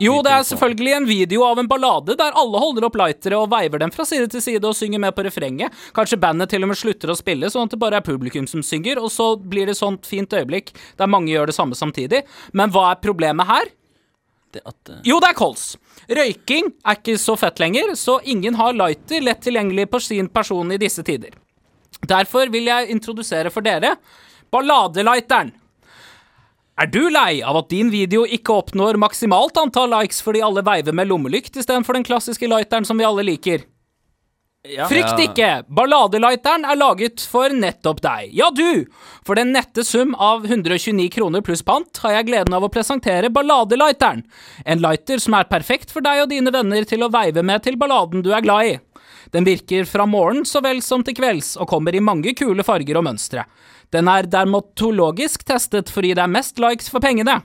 [0.00, 3.50] Jo, det er selvfølgelig en video av en ballade der alle holder opp lightere og
[3.52, 5.74] veiver dem fra side til side og synger med på refrenget.
[5.96, 8.64] Kanskje bandet til og med slutter å spille, sånn at det bare er publikum som
[8.64, 12.24] synger, og så blir det et sånt fint øyeblikk der mange gjør det samme samtidig.
[12.56, 13.75] Men hva er problemet her?
[14.54, 15.00] Det at, uh...
[15.06, 15.64] Jo, det er kols.
[16.06, 20.70] Røyking er ikke så fett lenger, så ingen har lighter lett tilgjengelig på sin person
[20.72, 21.34] i disse tider.
[22.06, 23.96] Derfor vil jeg introdusere for dere
[24.54, 25.54] balladelighteren.
[26.76, 30.92] Er du lei av at din video ikke oppnår maksimalt antall likes fordi alle veiver
[30.92, 33.64] med lommelykt istedenfor den klassiske lighteren som vi alle liker?
[34.68, 34.86] Ja.
[34.90, 35.50] Frykt ikke!
[35.68, 38.30] Balladelighteren er laget for nettopp deg.
[38.36, 38.86] Ja, du!
[39.26, 43.30] For den nette sum av 129 kroner pluss pant har jeg gleden av å presentere
[43.34, 44.24] Balladelighteren.
[44.64, 47.78] En lighter som er perfekt for deg og dine venner til å veive med til
[47.80, 48.76] balladen du er glad i.
[49.34, 52.98] Den virker fra morgen så vel som til kvelds, og kommer i mange kule farger
[53.00, 53.46] og mønstre.
[53.94, 57.40] Den er dermatologisk testet fordi det er mest likes for pengene.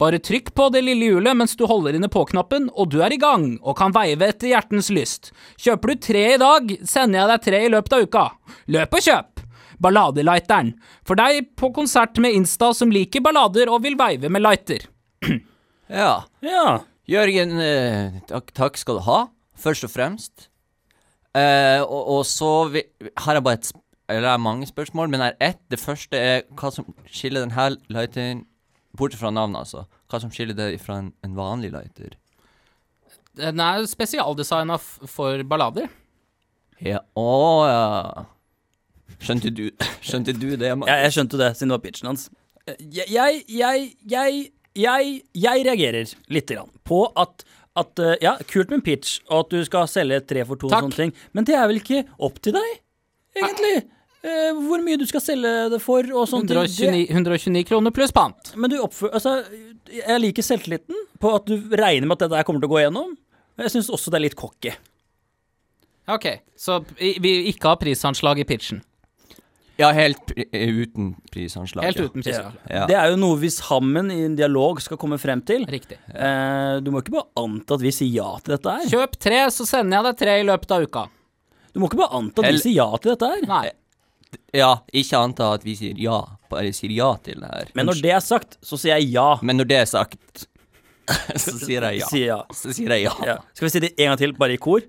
[0.00, 3.20] Bare trykk på det lille hjulet mens du holder inne på-knappen, og du er i
[3.20, 5.32] gang, og kan veive etter hjertens lyst.
[5.62, 8.26] Kjøper du tre i dag, sender jeg deg tre i løpet av uka.
[8.76, 9.44] Løp og kjøp!
[9.82, 10.72] Balladelighteren.
[11.04, 14.88] For deg på konsert med Insta som liker ballader og vil veive med lighter.
[15.86, 16.24] Ja.
[16.42, 16.80] ja.
[17.06, 19.18] Jørgen, eh, takk, takk skal du ha,
[19.54, 20.48] først og fremst.
[21.36, 22.82] Eh, og, og så vi,
[23.22, 23.70] har jeg bare et
[24.08, 25.60] Eller det er mange spørsmål, men det er ett.
[25.70, 28.44] Det første er hva som skiller denne lighteren
[28.96, 29.84] Bortsett fra navnet, altså.
[30.10, 32.14] Hva som skiller det fra en, en vanlig lighter?
[33.36, 35.90] Den er spesialdesigna for ballader.
[36.84, 37.28] Ja, å
[37.68, 38.24] ja.
[39.22, 39.66] Skjønte du,
[40.04, 40.68] skjønte du det?
[40.72, 42.26] Ja, Jeg, skjønte det, siden det var pitchen hans.
[42.66, 44.40] Eh, Jeg, jeg, jeg, jeg,
[44.76, 47.46] jeg, jeg reagerer litt grann på at,
[47.80, 50.74] at eh, Ja, kult med pitch, og at du skal selge tre for to og
[50.76, 52.80] sånne ting, men det er vel ikke opp til deg,
[53.40, 53.76] egentlig?
[54.24, 56.58] Eh, hvor mye du skal selge det for og sånne ting.
[56.64, 58.52] 129, 129 kroner pluss pant.
[58.56, 59.36] Men du oppfører Altså,
[59.92, 62.82] jeg liker selvtilliten på at du regner med at dette her kommer til å gå
[62.82, 63.14] igjennom.
[63.56, 64.74] Men jeg syns også det er litt cocky.
[66.12, 66.26] Ok,
[66.58, 68.82] så vi ikke har prisanslag i pitchen.
[69.76, 71.84] Ja, helt pri eh, uten prisanslag.
[71.84, 72.04] Helt ja.
[72.08, 72.60] uten prisanslag.
[72.70, 72.84] Ja.
[72.88, 75.66] Det er jo noe vi sammen i en dialog skal komme frem til.
[75.68, 75.98] Riktig.
[76.08, 78.86] Eh, du må ikke bare anta at vi sier ja til dette her.
[78.94, 81.04] Kjøp tre, så sender jeg deg tre i løpet av uka.
[81.74, 83.44] Du må ikke bare anta at vi sier ja til dette her.
[83.50, 83.66] Nei.
[84.56, 86.18] Ja, ikke anta at vi sier ja,
[86.50, 87.72] bare sier ja til det her.
[87.78, 89.30] Men når det er sagt, så sier jeg ja.
[89.42, 90.46] Men når det er sagt,
[91.44, 92.10] så sier jeg ja.
[92.10, 92.38] Sier ja.
[92.54, 93.16] Så sier jeg ja.
[93.26, 93.40] ja.
[93.54, 94.86] Skal vi si det en gang til, bare i kor?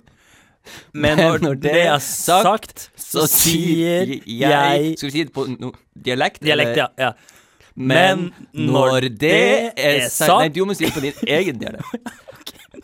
[0.91, 6.41] Men når, det er sagt, så sier jeg Skal vi si det på no dialekt?
[6.43, 6.91] Dialekt, eller?
[6.99, 7.10] ja.
[7.10, 7.38] ja.
[7.77, 12.10] Men når det er sagt Nei, du må si det på din egen dialekt.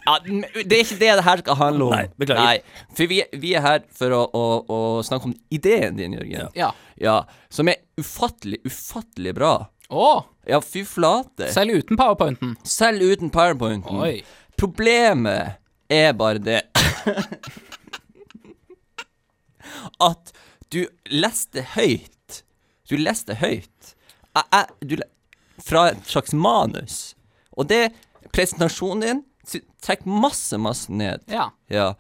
[0.06, 1.94] Ja, det er ikke det det her skal handle om.
[1.96, 2.62] Nei, beklager.
[2.98, 6.50] for vi, vi er her for å, å, å snakke om ideen din, Jørgen.
[6.58, 6.72] Ja.
[7.02, 7.18] Ja,
[7.50, 9.54] Som er ufattelig, ufattelig bra.
[9.94, 10.10] Å,
[10.50, 11.48] Ja, fy flate.
[11.54, 12.56] selv uten powerpointen.
[12.68, 14.00] Selv uten powerpointen.
[14.04, 14.24] Oi.
[14.60, 15.56] Problemet
[15.94, 16.62] er bare det
[20.04, 20.34] At
[20.74, 22.42] du leste høyt.
[22.90, 23.94] Du leste høyt.
[24.34, 27.14] Jeg, jeg, du, le- fra et slags manus.
[27.58, 27.92] Og det
[28.34, 29.20] Presentasjonen din
[29.84, 31.24] trekker masse, masse ned.
[31.32, 31.50] Ja.
[31.72, 31.94] Ja.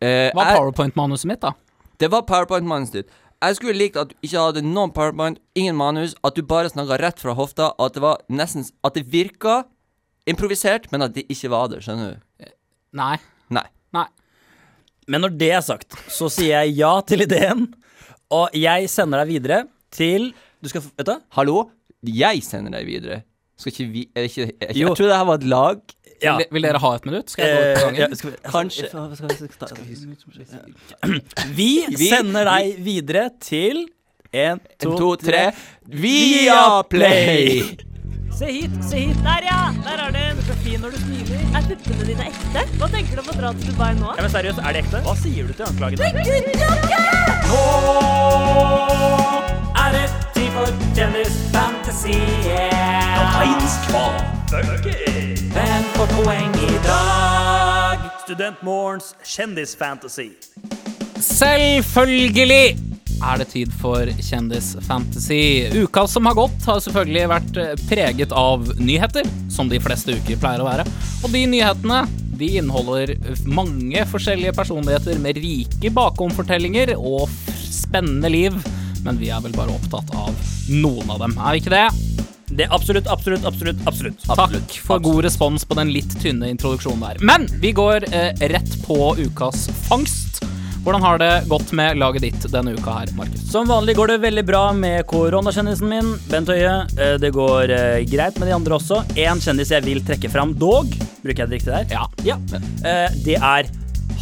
[0.00, 1.52] Eh, Hva er powerpoint-manuset mitt, da?
[2.00, 3.18] Det var powerpoint-manuset ditt.
[3.40, 6.98] Jeg skulle likt at du ikke hadde noen powerpoint, ingen manus, at du bare snakka
[7.00, 9.62] rett fra hofta, og at det var nesten At det virka
[10.28, 12.50] improvisert, men at det ikke var det, skjønner du?
[13.00, 13.16] Nei.
[13.48, 13.64] Nei.
[13.96, 14.06] Nei.
[15.10, 17.64] Men når det er sagt, så sier jeg ja til ideen,
[18.30, 20.28] og jeg sender deg videre til
[20.62, 21.16] Du skal Vet du?
[21.34, 21.64] Hallo?
[22.06, 23.22] Jeg sender deg videre.
[23.58, 25.80] Skal ikke vi er ikke, er ikke, Jeg tror det her var et lag.
[26.22, 26.36] Ja.
[26.36, 27.30] Vil, vil dere ha et minutt?
[27.32, 28.00] Skal jeg gå ut på Eh, gangen?
[28.00, 28.86] ja, skal vi, Kanskje.
[31.56, 33.86] Vi Vi- sender deg videre til
[34.32, 35.52] en, En, to, tre.
[35.88, 37.76] Viaplay!
[38.38, 39.16] Se hit, se hit.
[39.24, 39.72] Der, ja!
[39.84, 40.36] Der er den.
[40.46, 41.40] Så fin når du smiler.
[41.58, 42.62] Er puppene dine ekte?
[42.78, 44.14] Hva tenker du om å dra til Dubai nå?
[44.16, 45.02] Ja, men seriøst, er det ekte?
[45.04, 45.98] Hva sier du til anklagen?
[47.50, 47.62] Nå
[49.90, 52.74] er det tid for kjendisfantasien.
[53.16, 53.88] Kapteinsk
[55.50, 58.04] Hvem får poeng i dag?
[58.22, 60.28] Studentmorgens kjendisfantasy.
[61.20, 62.76] Selvfølgelig
[63.20, 65.42] er det tid for Kjendisfantasy.
[65.82, 67.58] Uka som har gått, har selvfølgelig vært
[67.90, 70.86] preget av nyheter, som de fleste uker pleier å være.
[71.24, 72.04] Og de nyhetene
[72.40, 77.26] de inneholder mange forskjellige personligheter med rike bakomfortellinger og
[77.68, 78.56] spennende liv.
[79.04, 80.34] Men vi er vel bare opptatt av
[80.70, 81.86] noen av dem, er vi ikke det?
[82.50, 84.24] Det er absolutt, absolutt, absolutt, absolutt.
[84.26, 87.20] Takk for god respons på den litt tynne introduksjonen der.
[87.22, 90.40] Men vi går eh, rett på ukas fangst.
[90.80, 93.42] Hvordan har det gått med laget ditt denne uka her, Markus?
[93.52, 96.72] Som vanlig går det veldig bra med koronakjendisen min, Bent Høie.
[96.98, 99.02] Eh, Det går eh, greit med de andre også.
[99.20, 100.90] En kjendis jeg vil trekke fram, dog.
[101.22, 101.86] Bruker jeg det riktig der?
[102.24, 102.40] Ja.
[102.82, 103.70] Eh, Det er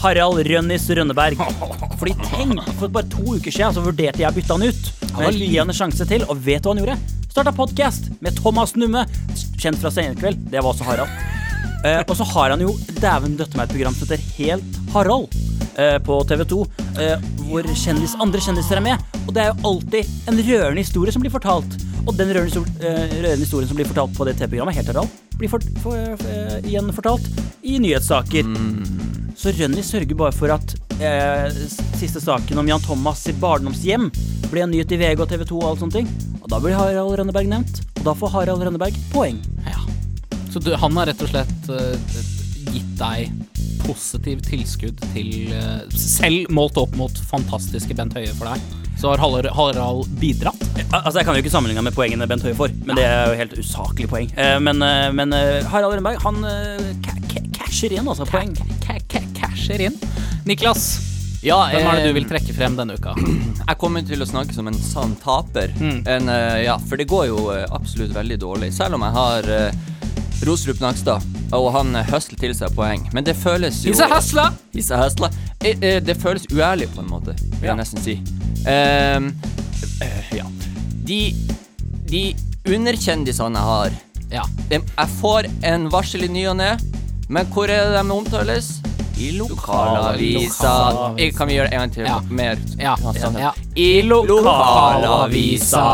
[0.03, 1.41] Harald Rønnis Rønneberg.
[1.99, 4.91] Fordi tenk, for bare to uker siden så vurderte jeg å bytte han ut.
[5.17, 6.99] Men jeg gi han en sjanse til, og vet du hva han gjorde?
[7.29, 9.05] Starta podkast med Thomas Numme,
[9.59, 10.47] kjent fra Senkveld.
[10.53, 11.27] Det var også Harald.
[11.85, 15.35] Uh, og så har han jo dæven døtte meg et program som heter Helt Harald
[15.79, 16.63] uh, på TV 2.
[16.99, 19.19] Uh, hvor kjendis, andre kjendiser er med.
[19.27, 21.79] Og det er jo alltid en rørende historie som blir fortalt.
[22.09, 25.51] Og den rørende, eh, rørende historien som blir fortalt på det TV-programmet, Helt Harald, blir
[25.53, 27.29] for, for, eh, igjen fortalt
[27.63, 28.49] i nyhetssaker.
[29.39, 31.47] Så Rønni sørger bare for at eh,
[31.99, 34.09] siste saken om Jan Thomas sitt barndomshjem
[34.51, 36.09] ble en nyhet i VG og TV 2 og alt sånne ting.
[36.43, 37.83] Og da blir Harald Rønneberg nevnt.
[38.01, 39.39] Og da får Harald Rønneberg poeng.
[39.69, 39.79] Ja.
[40.51, 41.95] Så du, han har rett og slett uh,
[42.73, 43.31] gitt deg
[43.85, 48.65] positiv tilskudd til uh, Selv målt opp mot fantastiske Bent Høie for deg,
[48.99, 50.65] så har Harald, Harald bidratt.
[50.89, 53.39] Altså, Jeg kan jo ikke sammenligne med poengene Bent Høie får, men det er jo
[53.45, 54.33] helt usaklig poeng.
[54.35, 58.27] Uh, men eh, men eh, Harald Rønneberg, han eh, ca- ca- casher igjen, altså.
[58.33, 58.57] Poeng.
[58.83, 58.98] Ca-
[59.69, 60.01] ca- inn.
[60.49, 60.89] Niklas,
[61.43, 63.13] Ja, hvem er det eh, du vil trekke frem denne uka?
[63.69, 65.71] Jeg kommer til å snakke som en sann taper.
[65.79, 66.01] Mm.
[66.11, 68.73] En, eh, ja, for det går jo eh, absolutt veldig dårlig.
[68.75, 69.71] Selv om jeg har uh,
[70.49, 71.23] Roserup Nakstad,
[71.55, 73.07] og han høsler til seg poeng.
[73.15, 74.51] Men det føles jo He's a hustler!
[74.75, 75.31] He's a hustler.
[75.63, 77.77] Eh, eh, det føles uærlig, på en måte, vil Ja.
[77.77, 78.19] jeg nesten si.
[78.67, 79.31] Ehm,
[80.03, 80.45] uh, ja.
[81.09, 81.21] De,
[82.11, 82.25] de
[82.69, 83.91] underkjendisene jeg har
[84.35, 84.43] Ja.
[84.71, 86.75] Jeg får en varsel i ny og ne,
[87.33, 88.75] men hvor er det de omtales?
[89.19, 90.91] I lokalavisa.
[90.91, 91.15] Lokalavisa.
[91.19, 92.05] Eh, Kan vi gjøre det en gang til?
[92.07, 92.21] Ja.
[92.31, 92.59] Mer?
[92.79, 93.39] Ja, sånn.
[93.41, 93.53] ja.
[93.75, 95.85] I lokalavisa.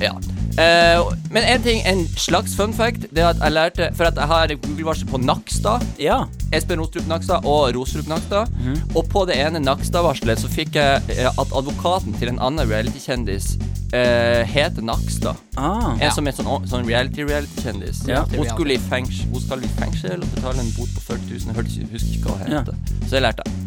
[0.00, 0.14] Ja.
[0.58, 4.18] Eh, men en ting, en slags fun fact, det er at jeg lærte For at
[4.20, 5.84] jeg har Google-varsel på Nakstad.
[6.02, 6.22] Ja.
[6.52, 8.52] Espen Rostrup Nakstad og Rostrup Nakstad.
[8.94, 13.54] Og på det ene Nakstad-varselet så fikk jeg eh, at advokaten til en annen reality-kjendis
[13.94, 15.40] uh, heter Nakstad.
[15.56, 15.96] Ah.
[16.00, 18.04] En som er sånn, sånn reality-reality-kjendis.
[18.08, 18.24] Ja.
[18.32, 21.76] Hun, skulle i fengsel, hun skal i fengsel og betale en bot på 40 000.
[21.80, 22.62] Jeg husker ikke hva hun Ja.
[22.62, 22.98] heter.
[23.06, 23.61] Så det lærte jeg.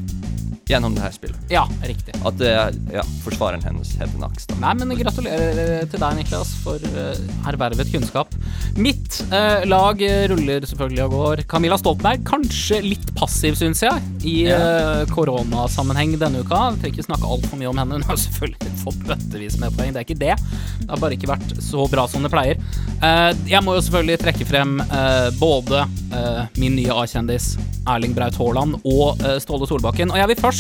[0.66, 1.42] Gjennom det her spillet.
[1.54, 2.16] Ja, riktig.
[2.26, 4.48] At eh, ja, forsvareren hennes heter Nax.
[4.58, 7.20] Nei, men gratulerer eh, til deg, Niklas, for eh,
[7.52, 8.34] ervervet kunnskap.
[8.82, 10.02] Mitt eh, lag
[10.32, 11.44] ruller selvfølgelig og går.
[11.52, 16.64] Camilla Stoltenberg, kanskje litt passiv, syns jeg, i eh, koronasammenheng denne uka.
[16.72, 18.00] Jeg trenger ikke snakke altfor mye om henne.
[18.02, 20.34] Hun har selvfølgelig fått bøttevis med poeng, det er ikke det.
[20.82, 22.58] Det har bare ikke vært så bra som det pleier.
[23.06, 27.54] Eh, jeg må jo selvfølgelig trekke frem eh, både eh, min nye A-kjendis
[27.86, 30.10] Erling Braut Haaland og Ståle Solbakken.
[30.10, 30.55] Og jeg vil først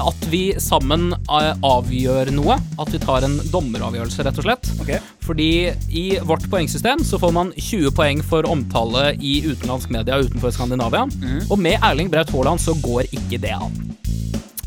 [0.00, 2.56] at vi sammen eh, avgjør noe.
[2.80, 4.70] At vi tar en dommeravgjørelse, rett og slett.
[4.82, 5.00] Okay.
[5.24, 5.48] Fordi
[5.92, 11.04] i vårt poengsystem så får man 20 poeng for omtale i utenlandsk media utenfor Skandinavia.
[11.50, 13.76] Og med Erling Braut Haaland så går ikke det an.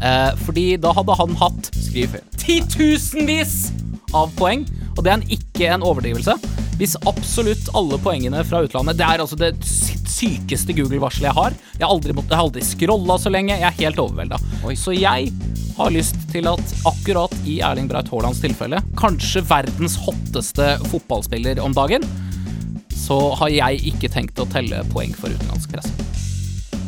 [0.06, 2.26] Eh, fordi da hadde han hatt Skrivefeil.
[2.38, 3.72] titusenvis
[4.16, 6.36] av poeng, og det er ikke en overdrivelse.
[6.80, 11.56] Hvis absolutt alle poengene fra utlandet Det er altså det sykeste Google-varselet jeg har.
[11.80, 13.56] Jeg har aldri, jeg har aldri scrolla så lenge.
[13.60, 14.40] Jeg er helt overvelda.
[14.80, 15.32] Så jeg
[15.76, 21.76] har lyst til at akkurat i Erling Braut Haalands tilfelle, kanskje verdens hotteste fotballspiller om
[21.76, 22.04] dagen,
[22.96, 25.92] så har jeg ikke tenkt å telle poeng for utenlandsk presse.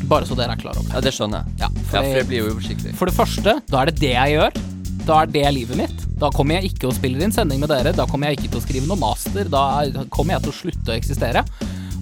[0.08, 0.96] Bare så dere er klar over det.
[0.96, 1.58] Ja, det skjønner jeg.
[1.66, 2.96] Ja, Ja, for, for det blir jo uoversiktlig.
[2.96, 4.60] for det første, da er det det jeg gjør.
[5.08, 6.02] Da er det livet mitt.
[6.20, 7.94] Da kommer jeg ikke og spiller inn sending med dere.
[7.96, 9.48] Da kommer jeg ikke til å skrive noe master.
[9.48, 11.46] Da er- kommer jeg til å slutte å eksistere.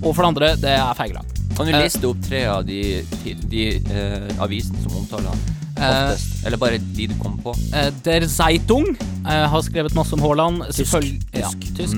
[0.01, 1.25] Og for det andre, det er feigelag.
[1.55, 5.39] Kan du Eh, liste opp tre av de, de, de eh, avisene som omtaler han
[5.75, 6.45] oftest?
[6.45, 7.53] Eller bare de du kom på?
[7.73, 8.85] Eh, Der Zeitung
[9.25, 10.63] eh, har skrevet masse om Haaland.
[10.73, 10.95] Tysk.
[11.33, 11.95] Ja, tysk.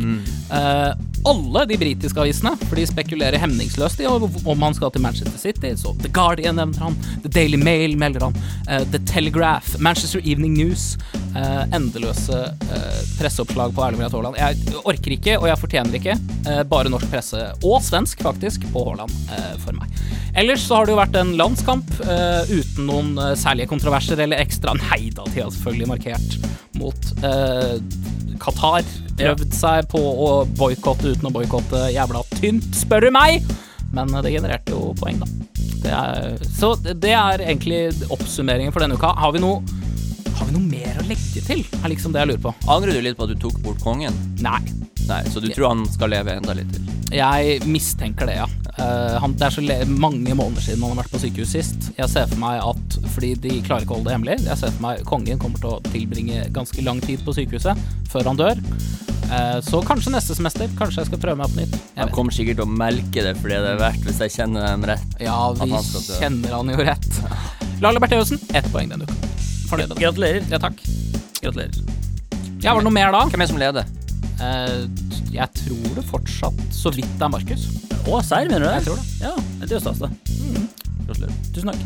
[0.52, 0.94] Eh,
[1.28, 5.74] alle de britiske avisene, for de spekulerer hemningsløst i om han skal til Manchester City.
[5.76, 8.38] Så The Guardian nevner han, The Daily Mail melder han,
[8.70, 10.98] eh, The Telegraph, Manchester Evening News.
[11.38, 12.38] eh, endeløse
[12.74, 14.38] eh, presseoppslag på Erling Braut Haaland.
[14.40, 16.16] Jeg orker ikke, og jeg fortjener ikke,
[16.50, 19.92] eh, bare norsk presse, og svensk faktisk, på Haaland eh, for meg.
[20.38, 24.44] Ellers så har det jo vært en landskamp eh, uten noen eh, særlige kontroverser eller
[24.44, 26.36] ekstra Nei da, de har selvfølgelig markert
[26.78, 27.80] mot eh,
[28.38, 28.86] Qatar.
[29.18, 30.30] Prøvd seg på å
[30.60, 31.88] boikotte uten å boikotte.
[31.90, 33.42] Jævla tynt, spør du meg!
[33.96, 35.32] Men eh, det genererte jo poeng, da.
[35.82, 37.82] Det er, så det det er egentlig
[38.14, 39.16] oppsummeringen for denne uka.
[39.18, 39.64] Har vi noe
[40.38, 41.66] har vi noe mer å legge til?
[41.82, 42.54] er liksom det jeg lurer på.
[42.70, 44.14] Angrer du litt på at du tok bort kongen?
[44.46, 44.62] Nei.
[45.08, 46.94] Nei, Så du tror han skal leve enda litt til?
[47.16, 48.48] Jeg mistenker det, ja.
[48.78, 51.90] Uh, han, det er så le mange måneder siden han har vært på sykehus sist.
[51.98, 54.76] Jeg ser for meg at, fordi de klarer ikke å holde det hemmelig, jeg ser
[54.76, 58.62] for meg kongen kommer til å tilbringe ganske lang tid på sykehuset før han dør.
[59.28, 60.70] Eh, så kanskje neste semester.
[60.80, 61.76] Kanskje jeg skal prøve meg på nytt.
[61.76, 64.36] Jeg Han kommer sikkert til å melke det fordi det det er verdt, hvis jeg
[64.38, 65.18] kjenner dem rett.
[65.20, 67.10] Ja, vi han kjenner han jo rett.
[67.84, 69.18] Laila Bertheussen, ett poeng denne uka.
[69.68, 70.04] Fornøyd med det.
[70.06, 70.48] Gratulerer.
[70.54, 70.80] Ja, takk.
[71.42, 71.82] Gratulerer.
[72.64, 73.26] Ja, var det noe mer da?
[73.28, 73.97] Hvem er det som leder?
[74.38, 74.84] Eh,
[75.34, 77.64] jeg tror det fortsatt så vidt det er Markus.
[78.06, 78.76] Å, serr, mener du det?
[78.76, 79.06] Jeg tror det.
[79.24, 79.32] Ja,
[79.64, 80.12] det er stas, det.
[81.08, 81.38] Gratulerer.
[81.56, 81.82] Tusen takk.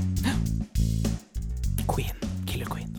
[1.88, 2.18] Queen.
[2.50, 2.92] Killer Queen.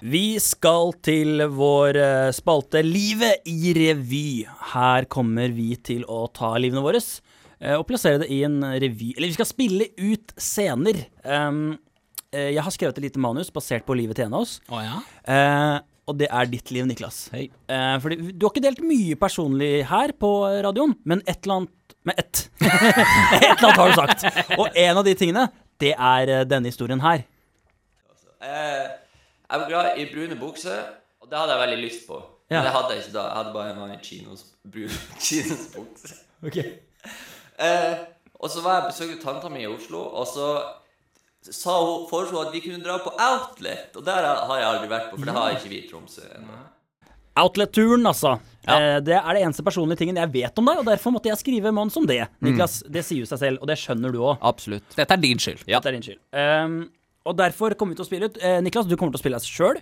[0.00, 4.46] Vi skal til vår eh, spalte Livet i revy.
[4.72, 9.12] Her kommer vi til å ta livene våre eh, og plassere det i en revy.
[9.12, 11.04] Eller vi skal spille ut scener.
[11.20, 11.76] Um,
[12.30, 14.58] jeg har skrevet et lite manus basert på livet til en av oss.
[14.70, 14.98] Å ja?
[15.26, 15.78] Eh,
[16.10, 17.28] og det er ditt liv, Niklas.
[17.34, 17.48] Hei.
[17.70, 20.30] Eh, fordi du har ikke delt mye personlig her på
[20.66, 22.46] radioen, men et eller annet Med ett.
[22.64, 24.22] et eller annet har du sagt.
[24.56, 25.42] Og en av de tingene,
[25.82, 27.26] det er eh, denne historien her.
[28.40, 28.86] Eh,
[29.44, 30.78] jeg var glad i brune bukser,
[31.20, 32.22] og det hadde jeg veldig lyst på.
[32.48, 32.54] Ja.
[32.62, 33.26] Men det hadde jeg ikke da.
[33.26, 36.16] Jeg hadde bare en vanlig chinos, brun chinosbukse.
[37.60, 38.00] Eh,
[38.40, 40.48] og så var jeg besøkte tanta mi i Oslo, og så
[41.46, 43.96] sa hun, foreslo at vi kunne dra på Outlet.
[43.96, 46.60] Og der har jeg aldri vært på, for det har ikke vi i Tromsø ennå.
[47.40, 48.34] Outlet-turen, altså.
[48.66, 48.76] Ja.
[48.76, 51.40] Eh, det er det eneste personlige tingen jeg vet om deg, og derfor måtte jeg
[51.40, 52.24] skrive mann om det.
[52.44, 54.40] Niklas, det sier jo seg selv, og det skjønner du òg.
[54.50, 54.84] Absolutt.
[54.98, 55.62] Dette er din skyld.
[55.64, 55.78] Ja.
[55.78, 56.20] Dette er din skyld.
[56.34, 56.82] Um,
[57.28, 59.40] og derfor kommer vi til å spille ut Uh, Niklas, du kommer til å spille
[59.40, 59.80] deg sjøl.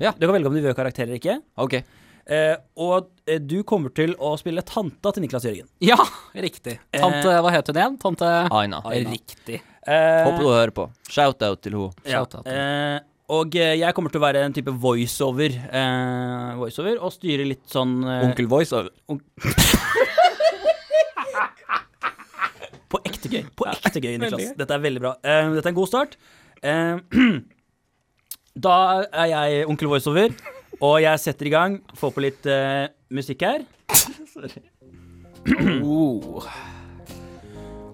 [0.00, 0.12] Ja.
[0.16, 1.38] Du kan velge om du vil ha karakterer eller ikke.
[1.62, 1.78] Ok.
[2.26, 3.12] Uh, og
[3.46, 5.68] du kommer til å spille tanta til Niklas Jørgen.
[5.84, 6.00] Ja,
[6.34, 6.80] riktig.
[6.96, 7.98] Tante, hva het hun igjen?
[8.02, 8.82] Tante Aina.
[8.90, 9.62] Riktig.
[9.86, 10.88] Eh, Håper du hører på.
[11.08, 11.92] Shout-out til henne.
[12.04, 12.18] ja.
[12.24, 12.46] Shout-out.
[12.50, 12.98] Eh,
[13.36, 17.64] og eh, jeg kommer til å være en type voiceover, eh, voiceover og styre litt
[17.70, 18.90] sånn eh, Onkel Voiceover.
[22.86, 23.42] På ekte gøy.
[23.58, 24.52] På ekte gøy, Niklas.
[24.58, 25.12] Dette er veldig bra.
[25.26, 26.14] Eh, dette er en god start.
[26.62, 26.94] Eh,
[28.66, 28.76] da
[29.10, 30.30] er jeg onkel voiceover,
[30.78, 31.80] og jeg setter i gang.
[31.98, 33.66] Får på litt eh, musikk her.
[35.86, 36.42] Oh.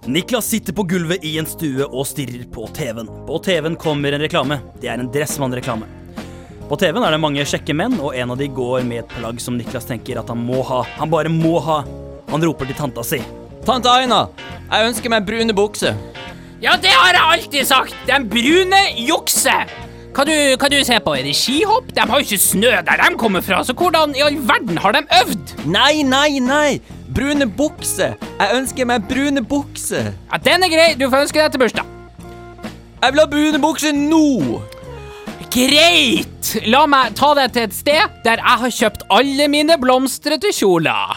[0.07, 3.07] Niklas sitter på gulvet i en stue og stirrer på TV-en.
[3.27, 4.57] På TV-en kommer en reklame.
[4.83, 5.87] Det er en Dressmann-reklame.
[6.67, 9.39] På TV-en er det mange kjekke menn, og en av de går med et plagg
[9.45, 10.81] som Niklas tenker at han må ha.
[10.99, 11.85] Han bare må ha.
[12.33, 13.21] Han roper til tanta si.
[13.63, 14.25] Tante Aina,
[14.73, 15.95] jeg ønsker meg brune bukser.
[16.63, 17.95] Ja, det har jeg alltid sagt!
[18.11, 19.55] Den brune jukse!
[20.13, 21.15] Hva du, hva du ser på?
[21.17, 21.87] Er det skihopp?
[21.97, 24.93] De har jo ikke snø der de kommer fra, så hvordan i all verden har
[24.93, 25.55] de øvd?
[25.73, 26.81] Nei, nei, nei!
[27.17, 28.19] Brune bukser!
[28.37, 30.11] Jeg ønsker meg brune bukser.
[30.29, 31.89] Ja, Den er grei, du får ønske deg til bursdag.
[33.03, 34.61] Jeg vil ha brune bukser nå!
[35.53, 36.53] Greit!
[36.69, 41.17] La meg ta deg til et sted der jeg har kjøpt alle mine blomstrete kjoler.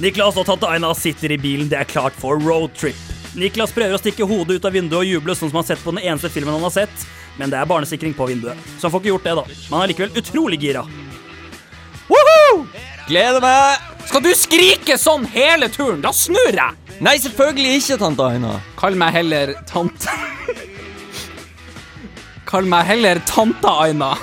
[0.00, 1.68] Niklas og tante Aina sitter i bilen.
[1.68, 3.07] Det er klart for roadtrip.
[3.38, 5.84] Niklas prøver å stikke hodet ut av vinduet og juble, sånn som han har sett
[5.84, 7.04] på den eneste filmen han har sett,
[7.38, 8.58] men det er barnesikring på vinduet.
[8.78, 9.44] Så han får ikke gjort det, da.
[9.48, 10.82] Men han er likevel utrolig gira.
[12.08, 12.64] Woohoo!
[13.08, 13.86] Gleder meg!
[14.08, 16.00] Skal du skrike sånn hele turen?
[16.02, 16.96] Da snur jeg!
[17.04, 18.54] Nei, selvfølgelig ikke, tante Aina.
[18.80, 20.14] Kall meg heller tante
[22.48, 24.14] Kall meg heller tante Aina.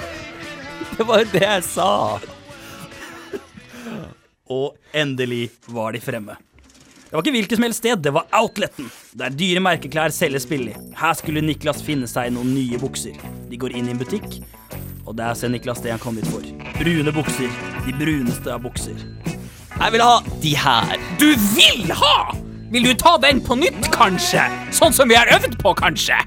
[0.95, 1.91] Det var det jeg sa.
[4.49, 6.36] Og endelig var de fremme.
[7.16, 10.74] Det var ikke hvilket som helst sted, det var outleten, der dyre merkeklær selges billig.
[10.99, 13.16] Her skulle Niklas finne seg noen nye bukser.
[13.47, 14.41] De går inn i en butikk,
[15.07, 16.43] og der ser Niklas det han kom dit for.
[16.76, 17.55] Brune bukser.
[17.86, 18.99] De bruneste av bukser.
[19.78, 21.07] Jeg vil ha de her.
[21.24, 22.36] Du vil ha!
[22.76, 24.43] Vil du ta den på nytt, kanskje?
[24.76, 26.20] Sånn som vi har øvd på, kanskje?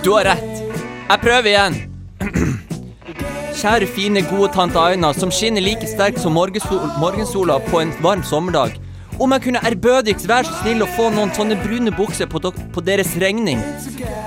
[0.00, 0.82] Du har rett.
[1.04, 1.80] Jeg prøver igjen.
[3.60, 8.80] Kjære fine, gode tante Aina, som skinner like sterkt som morgensola på en varm sommerdag.
[9.18, 12.84] Om jeg kunne ærbødigst være så snill å få noen sånne brune bukser på, på
[12.86, 13.58] deres regning,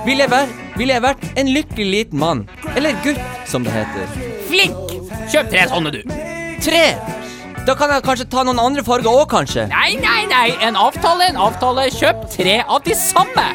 [0.04, 2.44] ville jeg, vær, ville jeg vært en lykkelig liten mann.
[2.76, 4.12] Eller gutt, som det heter.
[4.50, 4.92] Flink!
[5.32, 6.02] Kjøp tre sånne, du.
[6.60, 6.84] Tre!
[7.64, 9.68] Da kan jeg kanskje ta noen andre farger òg, kanskje.
[9.72, 10.48] Nei, nei, nei.
[10.66, 11.86] En avtale, en avtale.
[11.94, 13.48] Kjøp tre av de samme.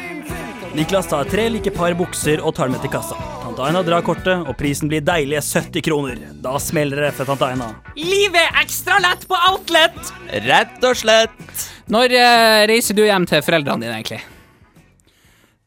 [0.74, 3.37] Niklas tar tre like par bukser og tar dem med til kassa.
[3.58, 6.18] Tante Aina drar kortet, og prisen blir deilige 70 kroner.
[6.44, 7.66] Da smeller det for tante Aina.
[7.98, 9.96] Livet er ekstra lett på Outlet.
[10.44, 11.64] Rett og slett.
[11.90, 14.20] Når eh, reiser du hjem til foreldrene dine, egentlig?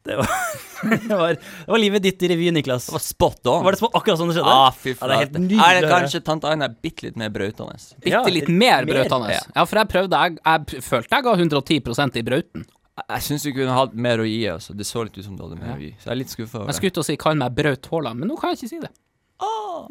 [0.08, 0.32] Det var,
[1.04, 2.88] det var, det var livet ditt i revy, Niklas.
[2.88, 3.60] Det var spot on.
[3.68, 4.54] Var det små, akkurat sånn det skjedde?
[4.56, 5.44] Ah, fy Ja, det er helt flate.
[5.44, 5.94] nydelig Er det høre.
[5.98, 7.76] kanskje tante Aina er bitte litt mer brautende?
[8.00, 8.88] Bitte Ja, litt mer mer.
[8.94, 9.34] brautende.
[9.36, 9.44] Ja.
[9.52, 12.64] Ja, for jeg prøvde Jeg, jeg følte jeg ga 110% i brauten.
[13.08, 14.42] Jeg, syns du kunne hatt mer å gi.
[14.50, 15.92] altså Det så litt ut som du hadde mer å gi.
[15.98, 18.30] Så jeg er litt skuffa Jeg skulle ut og si kall meg Braut Haaland, men
[18.32, 18.92] nå kan jeg ikke si det.
[19.42, 19.88] Ah.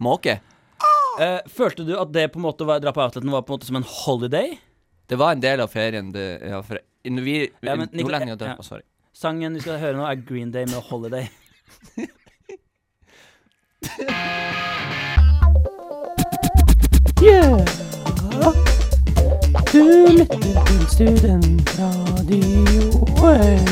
[0.00, 0.40] Måke.
[1.20, 3.58] Uh, følte du at det på en måte var, dra på outleten var på en
[3.58, 4.54] måte som en holiday?
[5.10, 6.12] Det var en del av ferien.
[6.14, 8.56] Det, ja, for vi Ja, men Nordlendinger drar ja.
[8.56, 8.86] på Sorry.
[9.16, 11.28] Sangen vi skal høre nå, er Green Day med Holiday.
[19.70, 20.26] kul!
[20.88, 23.64] Studentradioen.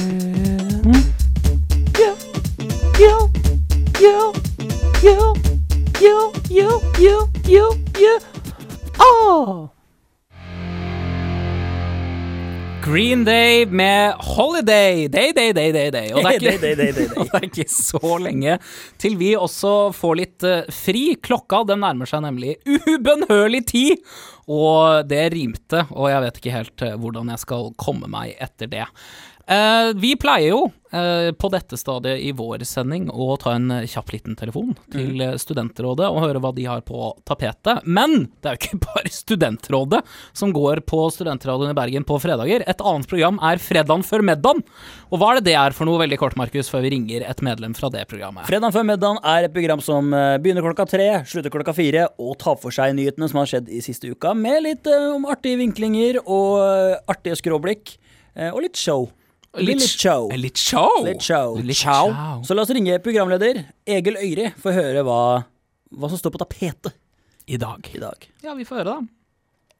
[1.99, 2.12] Ja,
[2.99, 3.28] ja,
[4.01, 4.32] ja,
[5.03, 5.34] ja,
[6.01, 8.18] ja, ja, ja, ja, ja.
[8.99, 9.78] oh.
[12.89, 15.09] Green Day med Holiday.
[15.09, 16.12] Day, day, day, day, day.
[16.12, 18.55] Og det er ikke, og det er ikke så lenge
[18.97, 21.03] til vi også får litt eh, fri.
[21.20, 24.01] Klokka den nærmer seg nemlig ubønnhørlig tid,
[24.49, 28.72] og det rimte, og jeg vet ikke helt eh, hvordan jeg skal komme meg etter
[28.72, 28.86] det.
[29.49, 34.12] Eh, vi pleier jo på dette stadiet i vår sending å ta en eh, kjapp
[34.14, 35.39] liten telefon til mm.
[35.41, 37.84] Studentrådet og høre hva de har på tapetet.
[37.84, 40.03] Men det er jo ikke bare Studentrådet
[40.36, 42.64] som går på Studentradioen i Bergen på fredager.
[42.68, 44.64] Et annet program er Fredagen før middagen.
[45.09, 47.45] Og hva er det det er for noe, veldig kort, Markus, før vi ringer et
[47.45, 48.47] medlem fra det programmet?
[48.49, 52.36] Fredagen før middagen er et program som eh, begynner klokka tre, slutter klokka fire, og
[52.43, 55.61] tar for seg nyhetene som har skjedd i siste uka, med litt eh, om artige
[55.62, 57.97] vinklinger og eh, artige skråblikk.
[58.36, 59.09] eh, og litt show.
[59.57, 60.28] Blir litt show.
[60.36, 61.05] Litt show.
[61.07, 61.57] Litt show.
[61.57, 62.12] Litt show.
[62.44, 65.20] Så la oss ringe programleder Egil Øyri for å høre hva,
[65.96, 66.92] hva som står på tapetet
[67.49, 67.80] I dag.
[67.94, 68.28] i dag.
[68.44, 69.74] Ja, vi får høre, da.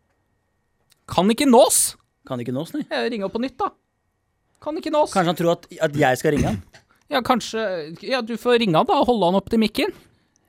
[1.08, 1.96] Kan ikke nås.
[2.28, 2.82] Kan ikke nås, nei.
[2.88, 3.70] Jeg ringer opp på nytt, da.
[4.64, 5.12] Kan ikke nås.
[5.14, 6.62] Kanskje han tror at, at jeg skal ringe han.
[7.08, 7.62] Ja, kanskje
[8.04, 9.94] Ja, du får ringe han, da, og holde han opp til mikken.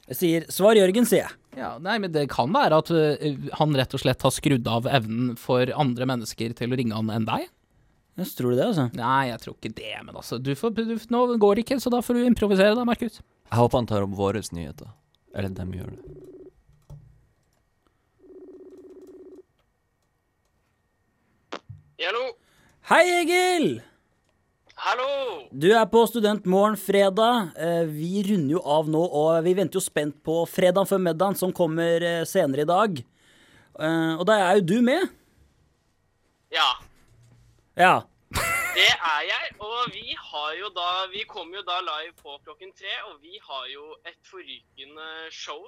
[0.09, 1.35] Jeg sier 'svar Jørgen', sier jeg.
[1.55, 3.03] Ja, nei, men det kan være at ø,
[3.55, 7.07] han rett og slett har skrudd av evnen for andre mennesker til å ringe han
[7.15, 7.45] enn deg.
[8.19, 8.85] Jeg tror du det, altså?
[8.99, 11.91] Nei, jeg tror ikke det, men altså du får, du, Nå går det ikke, så
[11.93, 13.21] da får du improvisere, da, Markus.
[13.49, 14.89] Jeg håper han tar opp våre nyheter.
[15.33, 16.17] Eller dem gjør det.
[21.99, 22.25] Hallo.
[22.89, 23.67] Hei, Egil!
[24.79, 25.07] Hallo.
[25.51, 27.49] Du er på Studentmorgen fredag.
[27.59, 31.35] Eh, Vi runder jo av nå, og vi venter jo spent på Fredag før middagen,
[31.35, 33.01] som kommer eh, senere i dag.
[33.79, 35.09] Eh, Og da er jo du med.
[36.55, 36.69] Ja,
[37.79, 38.01] Ja.
[38.75, 39.51] det er jeg.
[39.63, 43.39] Og vi har jo da Vi kommer jo da live på klokken tre, og vi
[43.43, 45.61] har jo et forrykende show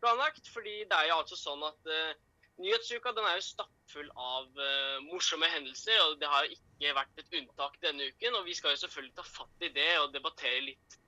[0.00, 0.48] planlagt.
[0.54, 2.14] Fordi det er jo altså sånn at uh,
[2.62, 7.20] nyhetsuka den er jo stappfull av uh, morsomme hendelser, og det har jo ikke vært
[7.20, 8.40] et unntak denne uken.
[8.40, 10.98] Og vi skal jo selvfølgelig ta fatt i det og debattere litt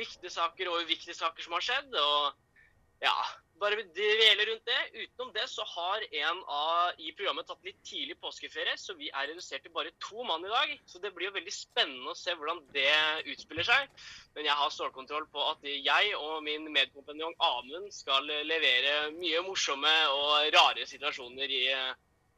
[0.00, 1.92] viktige saker og uviktige saker som har skjedd.
[2.00, 3.16] og ja,
[3.60, 4.80] bare dvele rundt det.
[5.04, 9.28] Utenom det så har en av i programmet tatt litt tidlig påskeferie, så vi er
[9.30, 10.72] redusert til bare to mann i dag.
[10.88, 12.88] Så det blir jo veldig spennende å se hvordan det
[13.30, 13.88] utspiller seg.
[14.36, 19.94] Men jeg har stålkontroll på at jeg og min medkompanjong Amund skal levere mye morsomme
[20.16, 21.90] og rare situasjoner i eh,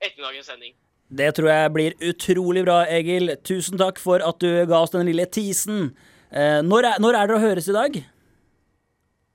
[0.02, 0.74] ettermiddagens sending.
[1.12, 3.34] Det tror jeg blir utrolig bra, Egil.
[3.44, 5.90] Tusen takk for at du ga oss den lille teasen.
[6.32, 7.98] Eh, Når er, når er dere å høres i dag?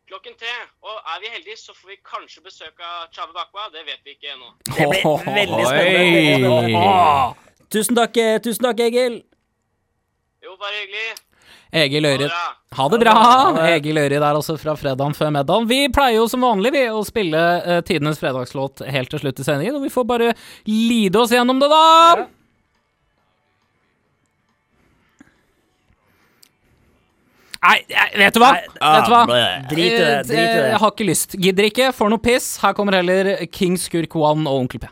[0.07, 0.53] Klokken tre.
[0.87, 3.65] Og er vi heldige, så får vi kanskje besøk av Chave Bakwa.
[3.73, 4.53] Det vet vi ikke ennå.
[4.63, 7.31] Det blir veldig spennende.
[7.75, 9.17] Tusen takk, eh, tusen takk, Egil.
[10.45, 11.17] Jo, bare hyggelig.
[11.75, 12.23] Egil Ha Øyri.
[12.23, 12.45] det bra.
[12.77, 13.15] Ha det bra!
[13.73, 15.67] Egil Øyri der altså fra fredagen før middagen.
[15.67, 19.47] Vi pleier jo som vanlig vi å spille uh, tidenes fredagslåt helt til slutt i
[19.47, 20.31] sendingen, og vi får bare
[20.71, 22.27] lide oss gjennom det, da!
[27.63, 27.77] Nei,
[28.21, 28.51] vet du hva?
[28.53, 29.21] Nei, vet du hva?
[29.25, 29.63] ah.
[29.71, 30.67] Drit i det, Eh, drit i det.
[30.71, 31.35] Jeg har ikke lyst.
[31.41, 31.89] Gidder ikke.
[31.95, 32.57] Får noe piss.
[32.61, 34.91] Her kommer heller King Skurk One og Onkel P.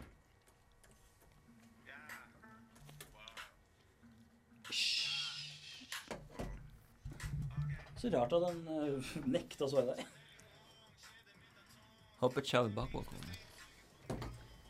[7.96, 10.10] Så rart at han uh, nekta å svare deg.
[12.22, 13.32] Hoppet ikke bakover.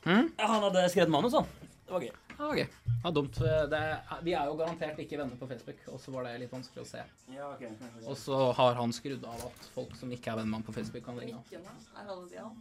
[0.05, 0.29] Mm?
[0.37, 1.47] Ja, han hadde skrevet manus, han.
[1.85, 2.13] Det var gøy.
[2.37, 2.61] Ah, ok.
[3.03, 3.37] Ja, dumt.
[3.71, 3.81] Det,
[4.25, 6.87] vi er jo garantert ikke venner på Facebook, og så var det litt vanskelig å
[6.89, 7.03] se.
[7.31, 7.65] Ja, ok.
[8.05, 10.75] Og så har han skrudd av at folk som ikke er venner med han på
[10.75, 11.77] Facebook, kan ringe han.
[11.95, 12.57] Er alle de han?